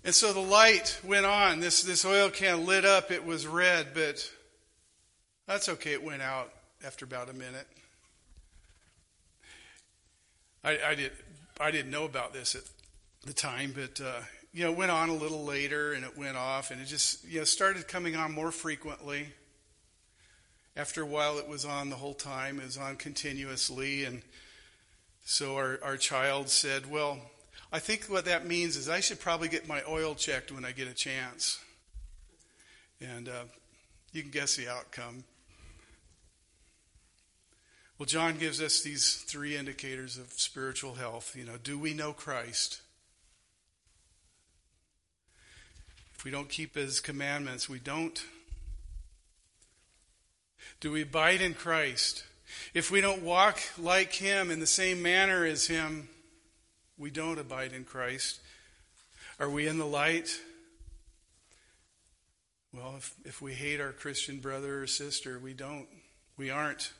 And 0.02 0.14
so 0.14 0.32
the 0.32 0.40
light 0.40 0.98
went 1.04 1.26
on. 1.26 1.60
This, 1.60 1.82
this 1.82 2.06
oil 2.06 2.30
can 2.30 2.64
lit 2.64 2.86
up. 2.86 3.10
It 3.10 3.26
was 3.26 3.46
red, 3.46 3.88
but 3.92 4.30
that's 5.46 5.68
okay. 5.68 5.92
It 5.92 6.02
went 6.02 6.22
out 6.22 6.50
after 6.86 7.04
about 7.04 7.28
a 7.28 7.34
minute. 7.34 7.66
I, 10.62 10.78
I, 10.86 10.94
did, 10.94 11.12
I 11.60 11.70
didn't 11.70 11.90
know 11.90 12.04
about 12.04 12.32
this 12.32 12.54
at 12.54 12.62
the 13.26 13.34
time, 13.34 13.74
but 13.74 14.00
uh, 14.02 14.20
you 14.54 14.64
know, 14.64 14.70
it 14.70 14.76
went 14.78 14.90
on 14.90 15.10
a 15.10 15.14
little 15.14 15.44
later 15.44 15.92
and 15.92 16.02
it 16.02 16.16
went 16.16 16.38
off, 16.38 16.70
and 16.70 16.80
it 16.80 16.86
just 16.86 17.28
you 17.28 17.40
know 17.40 17.44
started 17.44 17.88
coming 17.88 18.16
on 18.16 18.32
more 18.32 18.50
frequently. 18.50 19.26
After 20.76 21.02
a 21.02 21.06
while, 21.06 21.38
it 21.38 21.48
was 21.48 21.64
on 21.64 21.90
the 21.90 21.96
whole 21.96 22.14
time. 22.14 22.58
It 22.58 22.64
was 22.64 22.76
on 22.76 22.96
continuously, 22.96 24.04
and 24.04 24.22
so 25.24 25.56
our, 25.56 25.78
our 25.82 25.96
child 25.96 26.48
said, 26.48 26.90
"Well, 26.90 27.20
I 27.74 27.80
think 27.80 28.04
what 28.04 28.26
that 28.26 28.46
means 28.46 28.76
is 28.76 28.88
I 28.88 29.00
should 29.00 29.18
probably 29.18 29.48
get 29.48 29.66
my 29.66 29.82
oil 29.88 30.14
checked 30.14 30.52
when 30.52 30.64
I 30.64 30.70
get 30.70 30.86
a 30.86 30.94
chance. 30.94 31.58
And 33.00 33.28
uh, 33.28 33.44
you 34.12 34.22
can 34.22 34.30
guess 34.30 34.54
the 34.54 34.68
outcome. 34.68 35.24
Well, 37.98 38.06
John 38.06 38.38
gives 38.38 38.62
us 38.62 38.82
these 38.82 39.24
three 39.26 39.56
indicators 39.56 40.18
of 40.18 40.32
spiritual 40.34 40.94
health. 40.94 41.34
You 41.36 41.44
know, 41.44 41.56
do 41.60 41.76
we 41.76 41.94
know 41.94 42.12
Christ? 42.12 42.80
If 46.14 46.24
we 46.24 46.30
don't 46.30 46.48
keep 46.48 46.76
his 46.76 47.00
commandments, 47.00 47.68
we 47.68 47.80
don't. 47.80 48.22
Do 50.80 50.92
we 50.92 51.02
abide 51.02 51.40
in 51.40 51.54
Christ? 51.54 52.24
If 52.74 52.90
we 52.90 53.00
don't 53.00 53.22
walk 53.22 53.60
like 53.78 54.12
him 54.12 54.50
in 54.50 54.60
the 54.60 54.66
same 54.66 55.02
manner 55.02 55.44
as 55.44 55.66
him, 55.66 56.08
we 56.98 57.10
don't 57.10 57.38
abide 57.38 57.72
in 57.72 57.84
Christ. 57.84 58.40
Are 59.40 59.50
we 59.50 59.66
in 59.66 59.78
the 59.78 59.86
light? 59.86 60.40
Well, 62.72 62.94
if, 62.96 63.14
if 63.24 63.42
we 63.42 63.54
hate 63.54 63.80
our 63.80 63.92
Christian 63.92 64.40
brother 64.40 64.82
or 64.82 64.86
sister, 64.86 65.38
we 65.38 65.52
don't. 65.52 65.86
We 66.36 66.50
aren't. 66.50 66.92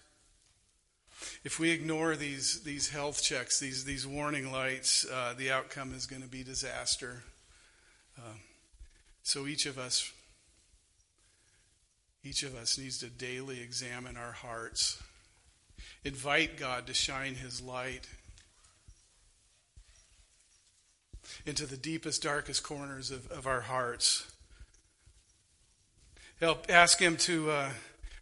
If 1.43 1.59
we 1.59 1.71
ignore 1.71 2.17
these, 2.17 2.63
these 2.63 2.89
health 2.89 3.23
checks, 3.23 3.59
these, 3.59 3.85
these 3.85 4.07
warning 4.07 4.53
lights, 4.53 5.07
uh, 5.11 5.35
the 5.37 5.51
outcome 5.51 5.93
is 5.95 6.07
going 6.07 6.23
to 6.23 6.29
be 6.29 6.45
disaster. 6.45 7.23
Um, 8.19 8.41
so 9.23 9.47
each 9.47 9.67
of 9.67 9.79
us, 9.79 10.13
each 12.25 12.43
of 12.43 12.57
us 12.57 12.79
needs 12.79 12.99
to 12.99 13.07
daily 13.07 13.61
examine 13.61 14.17
our 14.17 14.33
hearts. 14.33 15.03
Invite 16.05 16.57
God 16.57 16.87
to 16.87 16.95
shine 16.95 17.35
His 17.35 17.61
light 17.61 18.09
into 21.45 21.67
the 21.67 21.77
deepest, 21.77 22.23
darkest 22.23 22.63
corners 22.63 23.11
of, 23.11 23.31
of 23.31 23.47
our 23.47 23.61
hearts. 23.61 24.31
Help 26.41 26.67
ask 26.71 26.99
Him 26.99 27.19
to 27.19 27.51
uh, 27.51 27.69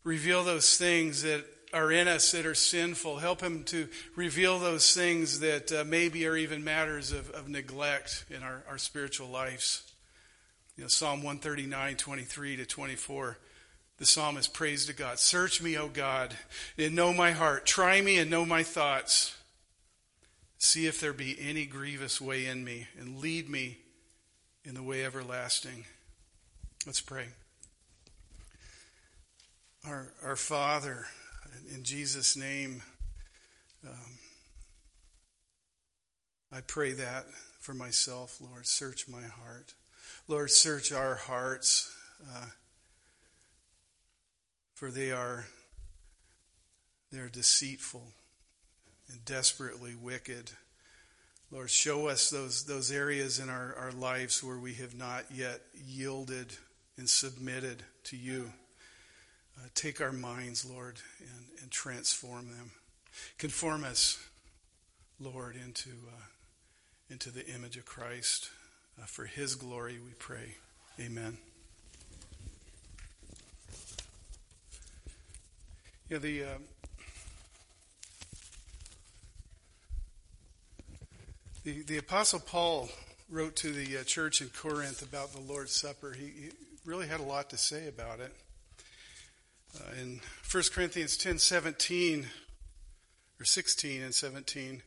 reveal 0.03 0.43
those 0.43 0.77
things 0.77 1.23
that 1.23 1.45
are 1.73 1.93
in 1.93 2.09
us 2.09 2.33
that 2.33 2.45
are 2.45 2.57
sinful. 2.57 3.19
Help 3.19 3.41
Him 3.41 3.63
to 3.65 3.89
reveal 4.17 4.59
those 4.59 4.95
things 4.95 5.39
that 5.41 5.71
uh, 5.71 5.85
maybe 5.87 6.27
are 6.27 6.37
even 6.37 6.65
matters 6.65 7.13
of, 7.13 7.31
of 7.31 7.49
neglect 7.49 8.25
in 8.31 8.43
our, 8.43 8.65
our 8.69 8.79
spiritual 8.79 9.29
lives. 9.29 9.93
You 10.77 10.83
know, 10.83 10.89
Psalm 10.89 11.23
139, 11.23 11.97
23 11.97 12.57
to 12.57 12.67
24. 12.67 13.39
The 13.99 14.07
psalmist 14.07 14.53
prays 14.53 14.87
to 14.87 14.93
God 14.93 15.19
Search 15.19 15.63
me, 15.63 15.77
O 15.77 15.89
God, 15.89 16.37
and 16.77 16.95
know 16.95 17.13
my 17.13 17.33
heart. 17.33 17.67
Try 17.67 18.01
me 18.01 18.19
and 18.19 18.31
know 18.31 18.45
my 18.45 18.63
thoughts. 18.63 19.37
See 20.59 20.87
if 20.87 21.01
there 21.01 21.13
be 21.13 21.37
any 21.41 21.67
grievous 21.67 22.21
way 22.21 22.47
in 22.47 22.65
me, 22.65 22.87
and 22.99 23.19
lead 23.19 23.49
me 23.49 23.79
in 24.65 24.75
the 24.75 24.83
way 24.83 25.05
everlasting. 25.05 25.85
Let's 26.87 27.01
pray. 27.01 27.27
Our, 29.85 30.13
our 30.25 30.37
Father, 30.37 31.07
in 31.75 31.83
Jesus' 31.83 32.37
name, 32.37 32.83
um, 33.85 34.19
I 36.53 36.61
pray 36.61 36.93
that 36.93 37.27
for 37.61 37.75
myself, 37.75 38.39
Lord. 38.41 38.67
Search 38.67 39.09
my 39.09 39.23
heart. 39.23 39.75
Lord, 40.29 40.51
search 40.51 40.93
our 40.93 41.15
hearts, 41.15 41.95
uh, 42.33 42.47
for 44.83 44.91
they 44.91 45.13
are 45.13 45.45
they're 47.13 47.29
deceitful 47.29 48.03
and 49.09 49.25
desperately 49.25 49.95
wicked. 49.95 50.51
Lord, 51.53 51.71
show 51.71 52.09
us 52.09 52.31
those, 52.31 52.65
those 52.65 52.91
areas 52.91 53.39
in 53.39 53.49
our, 53.49 53.77
our 53.79 53.93
lives 53.93 54.43
where 54.43 54.59
we 54.59 54.75
have 54.75 54.97
not 54.97 55.27
yet 55.33 55.61
yielded 55.87 56.57
and 56.97 57.09
submitted 57.09 57.85
to 58.07 58.17
you. 58.17 58.53
Uh, 59.57 59.69
take 59.77 60.01
our 60.01 60.11
minds, 60.11 60.65
Lord, 60.69 60.97
and, 61.21 61.63
and 61.63 61.71
transform 61.71 62.49
them. 62.49 62.73
Conform 63.39 63.85
us, 63.85 64.19
Lord, 65.21 65.55
into, 65.55 65.91
uh, 65.91 66.27
into 67.09 67.31
the 67.31 67.47
image 67.47 67.77
of 67.77 67.87
Christ. 67.87 68.51
Uh, 69.01 69.07
for 69.07 69.27
his 69.27 69.55
glory, 69.55 70.01
we 70.05 70.15
pray. 70.19 70.57
Amen. 70.99 71.39
Yeah, 76.13 76.19
the. 76.19 76.45
Uh, 76.45 76.47
The, 81.65 81.83
the 81.83 81.99
Apostle 81.99 82.41
Paul 82.41 82.89
wrote 83.31 83.55
to 83.57 83.71
the 83.71 83.99
uh, 83.99 84.03
church 84.03 84.41
in 84.41 84.49
Corinth 84.49 85.01
about 85.01 85.33
the 85.33 85.39
Lord's 85.39 85.71
Supper. 85.71 86.13
He, 86.13 86.25
he 86.25 86.51
really 86.85 87.07
had 87.07 87.21
a 87.21 87.23
lot 87.23 87.51
to 87.51 87.57
say 87.57 87.87
about 87.87 88.19
it. 88.19 88.35
Uh, 89.77 90.03
in 90.03 90.21
1 90.51 90.63
Corinthians 90.75 91.17
10 91.17 91.39
17, 91.39 92.27
or 93.41 93.45
16 93.45 94.03
and 94.03 94.13
17, 94.13 94.83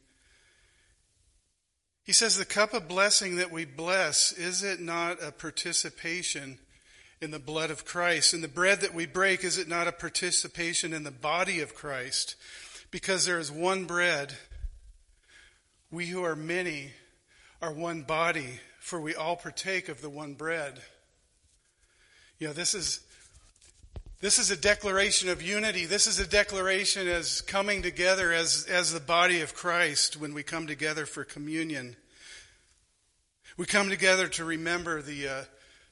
he 2.04 2.12
says, 2.12 2.36
The 2.36 2.44
cup 2.44 2.74
of 2.74 2.90
blessing 2.90 3.38
that 3.38 3.52
we 3.52 3.64
bless, 3.64 4.34
is 4.34 4.62
it 4.62 4.82
not 4.82 5.24
a 5.24 5.32
participation 5.32 6.60
in 7.22 7.32
the 7.32 7.40
blood 7.40 7.72
of 7.72 7.86
Christ? 7.86 8.34
And 8.34 8.44
the 8.44 8.48
bread 8.48 8.82
that 8.82 8.94
we 8.94 9.06
break, 9.06 9.44
is 9.44 9.58
it 9.58 9.68
not 9.68 9.88
a 9.88 9.92
participation 9.92 10.94
in 10.94 11.04
the 11.04 11.12
body 11.12 11.60
of 11.62 11.76
Christ? 11.76 12.36
Because 12.92 13.26
there 13.26 13.40
is 13.40 13.52
one 13.52 13.86
bread 13.86 14.34
we 15.92 16.08
who 16.08 16.24
are 16.24 16.36
many 16.36 16.92
are 17.62 17.72
one 17.72 18.02
body, 18.02 18.60
for 18.80 19.00
we 19.00 19.16
all 19.16 19.36
partake 19.36 19.88
of 19.88 20.02
the 20.02 20.10
one 20.10 20.34
bread. 20.34 20.82
You 22.38 22.48
know, 22.48 22.54
this 22.54 22.76
is 22.76 23.00
this 24.22 24.40
is 24.40 24.50
a 24.50 24.58
declaration 24.58 25.30
of 25.30 25.42
unity. 25.42 25.86
This 25.86 26.08
is 26.08 26.20
a 26.20 26.28
declaration 26.28 27.08
as 27.08 27.42
coming 27.42 27.82
together 27.82 28.34
as, 28.34 28.66
as 28.70 28.92
the 28.92 29.00
body 29.00 29.42
of 29.42 29.54
Christ 29.54 30.18
when 30.18 30.34
we 30.34 30.42
come 30.42 30.68
together 30.68 31.06
for 31.06 31.24
communion. 31.24 31.96
We 33.56 33.66
come 33.66 33.90
together 33.90 34.28
to 34.30 34.46
remember 34.46 35.02
the, 35.02 35.28
uh, 35.28 35.44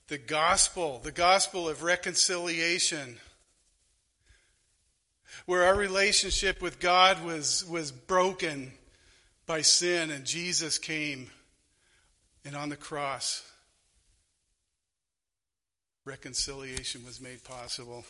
the 0.07 0.17
gospel, 0.17 0.99
the 1.03 1.11
gospel 1.11 1.69
of 1.69 1.83
reconciliation, 1.83 3.17
where 5.45 5.63
our 5.63 5.75
relationship 5.75 6.61
with 6.61 6.79
God 6.79 7.23
was, 7.23 7.65
was 7.69 7.91
broken 7.91 8.73
by 9.45 9.61
sin, 9.61 10.11
and 10.11 10.25
Jesus 10.25 10.77
came, 10.77 11.29
and 12.45 12.55
on 12.55 12.69
the 12.69 12.75
cross, 12.75 13.43
reconciliation 16.05 17.05
was 17.05 17.21
made 17.21 17.43
possible. 17.43 18.05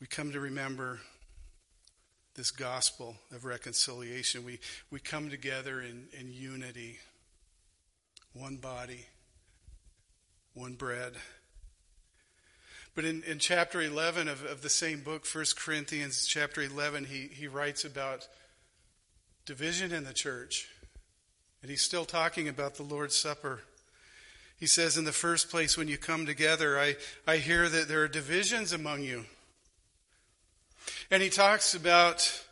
We 0.00 0.06
come 0.06 0.32
to 0.32 0.40
remember 0.40 1.00
this 2.34 2.50
gospel 2.50 3.16
of 3.32 3.44
reconciliation. 3.44 4.44
We, 4.44 4.60
we 4.90 4.98
come 4.98 5.28
together 5.28 5.82
in, 5.82 6.06
in 6.18 6.32
unity, 6.32 6.98
one 8.32 8.56
body, 8.56 9.06
one 10.54 10.74
bread. 10.74 11.14
But 12.94 13.04
in, 13.04 13.22
in 13.22 13.38
chapter 13.38 13.80
11 13.80 14.28
of, 14.28 14.44
of 14.44 14.62
the 14.62 14.68
same 14.68 15.00
book, 15.00 15.24
1 15.32 15.44
Corinthians 15.56 16.26
chapter 16.26 16.62
11, 16.62 17.04
he, 17.04 17.28
he 17.32 17.46
writes 17.46 17.84
about 17.84 18.26
division 19.46 19.92
in 19.92 20.04
the 20.04 20.12
church. 20.12 20.68
And 21.62 21.70
he's 21.70 21.82
still 21.82 22.04
talking 22.04 22.48
about 22.48 22.74
the 22.74 22.82
Lord's 22.82 23.16
Supper. 23.16 23.60
He 24.58 24.66
says, 24.66 24.96
in 24.96 25.04
the 25.04 25.12
first 25.12 25.50
place, 25.50 25.76
when 25.76 25.88
you 25.88 25.98
come 25.98 26.26
together, 26.26 26.78
I, 26.78 26.96
I 27.26 27.36
hear 27.38 27.68
that 27.68 27.88
there 27.88 28.02
are 28.02 28.08
divisions 28.08 28.72
among 28.72 29.02
you. 29.02 29.24
And 31.10 31.22
he 31.22 31.30
talks 31.30 31.74
about, 31.74 32.44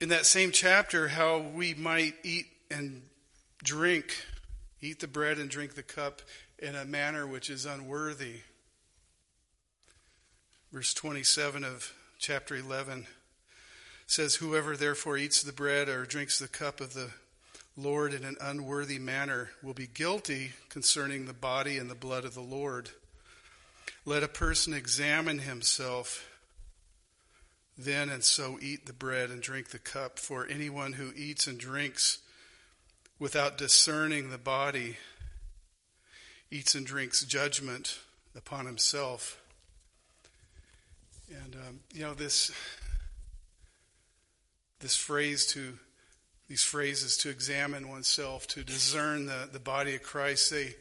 in 0.00 0.08
that 0.10 0.26
same 0.26 0.52
chapter, 0.52 1.08
how 1.08 1.38
we 1.38 1.74
might 1.74 2.14
eat 2.22 2.46
and 2.70 3.02
drink, 3.62 4.24
eat 4.80 5.00
the 5.00 5.08
bread 5.08 5.38
and 5.38 5.50
drink 5.50 5.74
the 5.74 5.82
cup 5.82 6.22
in 6.58 6.74
a 6.74 6.84
manner 6.84 7.26
which 7.26 7.50
is 7.50 7.66
unworthy. 7.66 8.40
Verse 10.72 10.94
27 10.94 11.64
of 11.64 11.92
chapter 12.18 12.56
11 12.56 13.06
says, 14.06 14.36
Whoever 14.36 14.76
therefore 14.76 15.16
eats 15.16 15.42
the 15.42 15.52
bread 15.52 15.88
or 15.88 16.04
drinks 16.04 16.38
the 16.38 16.48
cup 16.48 16.80
of 16.80 16.94
the 16.94 17.10
Lord 17.76 18.12
in 18.12 18.24
an 18.24 18.36
unworthy 18.40 18.98
manner 18.98 19.50
will 19.62 19.74
be 19.74 19.86
guilty 19.86 20.52
concerning 20.68 21.26
the 21.26 21.32
body 21.32 21.78
and 21.78 21.90
the 21.90 21.94
blood 21.94 22.24
of 22.24 22.34
the 22.34 22.40
Lord. 22.40 22.90
Let 24.04 24.22
a 24.22 24.28
person 24.28 24.74
examine 24.74 25.40
himself 25.40 26.26
then 27.78 28.10
and 28.10 28.22
so 28.22 28.58
eat 28.60 28.86
the 28.86 28.92
bread 28.92 29.30
and 29.30 29.40
drink 29.40 29.68
the 29.68 29.78
cup. 29.78 30.18
For 30.18 30.46
anyone 30.46 30.94
who 30.94 31.12
eats 31.16 31.46
and 31.46 31.58
drinks 31.58 32.18
without 33.20 33.56
discerning 33.56 34.30
the 34.30 34.38
body 34.38 34.96
eats 36.50 36.74
and 36.74 36.84
drinks 36.84 37.24
judgment 37.24 38.00
upon 38.36 38.66
himself. 38.66 39.40
And 41.44 41.54
um, 41.54 41.80
you 41.94 42.02
know 42.02 42.14
this 42.14 42.50
this 44.80 44.96
phrase 44.96 45.46
to 45.46 45.78
these 46.50 46.64
phrases 46.64 47.16
to 47.18 47.30
examine 47.30 47.88
oneself, 47.88 48.48
to 48.48 48.64
discern 48.64 49.26
the, 49.26 49.48
the 49.52 49.60
body 49.60 49.94
of 49.94 50.02
Christ, 50.02 50.50
they, 50.50 50.74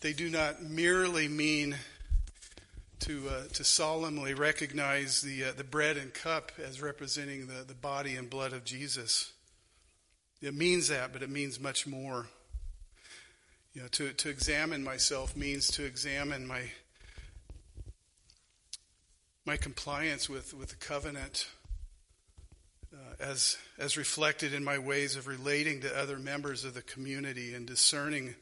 they 0.00 0.14
do 0.14 0.30
not 0.30 0.62
merely 0.62 1.28
mean 1.28 1.76
to, 3.00 3.28
uh, 3.28 3.42
to 3.52 3.62
solemnly 3.62 4.32
recognize 4.32 5.20
the, 5.20 5.44
uh, 5.44 5.52
the 5.54 5.62
bread 5.62 5.98
and 5.98 6.14
cup 6.14 6.52
as 6.58 6.80
representing 6.80 7.48
the, 7.48 7.64
the 7.64 7.74
body 7.74 8.16
and 8.16 8.30
blood 8.30 8.54
of 8.54 8.64
Jesus. 8.64 9.30
It 10.42 10.54
means 10.54 10.88
that, 10.88 11.12
but 11.12 11.22
it 11.22 11.30
means 11.30 11.60
much 11.60 11.86
more. 11.86 12.26
You 13.74 13.82
know, 13.82 13.88
to, 13.88 14.12
to 14.12 14.28
examine 14.28 14.82
myself 14.82 15.36
means 15.36 15.68
to 15.72 15.84
examine 15.84 16.46
my, 16.46 16.62
my 19.44 19.56
compliance 19.56 20.28
with, 20.28 20.54
with 20.54 20.70
the 20.70 20.76
covenant 20.76 21.46
uh, 22.92 22.96
as, 23.20 23.58
as 23.78 23.96
reflected 23.96 24.52
in 24.54 24.64
my 24.64 24.78
ways 24.78 25.14
of 25.14 25.26
relating 25.26 25.80
to 25.82 26.00
other 26.00 26.18
members 26.18 26.64
of 26.64 26.74
the 26.74 26.82
community 26.82 27.54
and 27.54 27.66
discerning. 27.66 28.34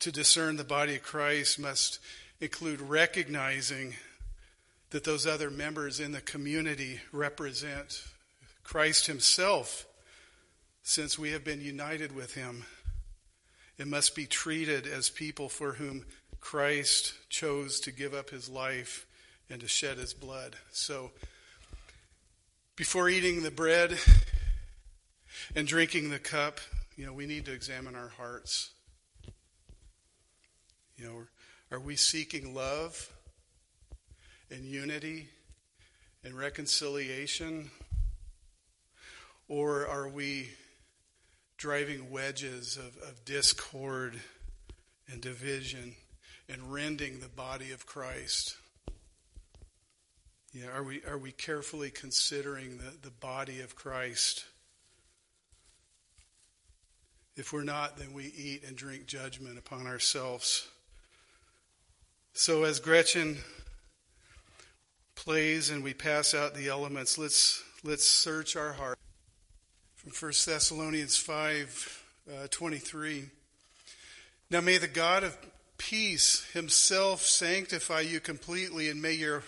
To 0.00 0.12
discern 0.12 0.56
the 0.56 0.64
body 0.64 0.96
of 0.96 1.02
Christ 1.02 1.58
must 1.58 1.98
include 2.40 2.80
recognizing 2.80 3.94
that 4.90 5.04
those 5.04 5.26
other 5.26 5.50
members 5.50 6.00
in 6.00 6.12
the 6.12 6.20
community 6.20 7.00
represent 7.12 8.02
Christ 8.64 9.06
Himself, 9.06 9.86
since 10.88 11.18
we 11.18 11.32
have 11.32 11.44
been 11.44 11.60
united 11.60 12.16
with 12.16 12.34
Him. 12.34 12.64
It 13.76 13.86
must 13.86 14.16
be 14.16 14.24
treated 14.24 14.86
as 14.86 15.10
people 15.10 15.50
for 15.50 15.74
whom 15.74 16.06
Christ 16.40 17.12
chose 17.28 17.78
to 17.80 17.92
give 17.92 18.14
up 18.14 18.30
His 18.30 18.48
life 18.48 19.06
and 19.50 19.60
to 19.60 19.68
shed 19.68 19.98
His 19.98 20.14
blood. 20.14 20.56
So, 20.72 21.10
before 22.74 23.10
eating 23.10 23.42
the 23.42 23.50
bread 23.50 23.98
and 25.54 25.68
drinking 25.68 26.08
the 26.08 26.18
cup, 26.18 26.58
you 26.96 27.04
know, 27.04 27.12
we 27.12 27.26
need 27.26 27.44
to 27.44 27.52
examine 27.52 27.94
our 27.94 28.08
hearts. 28.16 28.70
You 30.96 31.04
know, 31.04 31.22
are 31.70 31.80
we 31.80 31.96
seeking 31.96 32.54
love 32.54 33.12
and 34.50 34.64
unity 34.64 35.28
and 36.24 36.32
reconciliation? 36.32 37.72
Or 39.48 39.86
are 39.86 40.08
we 40.08 40.48
driving 41.58 42.10
wedges 42.10 42.78
of, 42.78 42.96
of 43.06 43.24
discord 43.26 44.18
and 45.10 45.20
division 45.20 45.94
and 46.48 46.72
rending 46.72 47.20
the 47.20 47.28
body 47.28 47.72
of 47.72 47.84
Christ? 47.84 48.56
Know, 50.54 50.70
are 50.74 50.82
we 50.82 51.02
are 51.04 51.18
we 51.18 51.30
carefully 51.30 51.90
considering 51.90 52.78
the, 52.78 52.92
the 53.02 53.10
body 53.10 53.60
of 53.60 53.76
Christ? 53.76 54.46
If 57.36 57.52
we're 57.52 57.62
not, 57.62 57.98
then 57.98 58.12
we 58.12 58.24
eat 58.24 58.64
and 58.66 58.76
drink 58.76 59.06
judgment 59.06 59.58
upon 59.58 59.86
ourselves. 59.86 60.66
So 62.32 62.64
as 62.64 62.80
Gretchen 62.80 63.38
plays 65.14 65.70
and 65.70 65.84
we 65.84 65.94
pass 65.94 66.34
out 66.34 66.54
the 66.54 66.68
elements, 66.68 67.18
let's 67.18 67.62
let's 67.84 68.06
search 68.08 68.56
our 68.56 68.72
heart. 68.72 68.98
From 70.10 70.28
1 70.28 70.32
Thessalonians 70.46 71.18
5 71.18 72.04
uh, 72.30 72.46
23. 72.50 73.24
Now 74.50 74.60
may 74.60 74.78
the 74.78 74.88
God 74.88 75.22
of 75.22 75.36
peace 75.76 76.44
himself 76.52 77.22
sanctify 77.22 78.00
you 78.00 78.18
completely, 78.18 78.88
and 78.88 79.02
may 79.02 79.12
your 79.12 79.42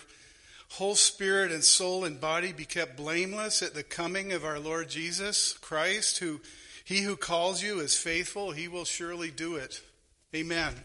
whole 0.69 0.95
spirit 0.95 1.51
and 1.51 1.63
soul 1.63 2.05
and 2.05 2.21
body 2.21 2.53
be 2.53 2.65
kept 2.65 2.95
blameless 2.95 3.63
at 3.63 3.73
the 3.73 3.83
coming 3.83 4.33
of 4.33 4.45
our 4.45 4.59
Lord 4.59 4.89
Jesus 4.89 5.53
Christ, 5.53 6.19
who 6.19 6.41
he 6.83 7.01
who 7.01 7.15
calls 7.15 7.63
you 7.63 7.79
is 7.79 7.97
faithful, 7.97 8.51
he 8.51 8.67
will 8.67 8.85
surely 8.85 9.31
do 9.31 9.55
it. 9.55 9.81
Amen. 10.35 10.75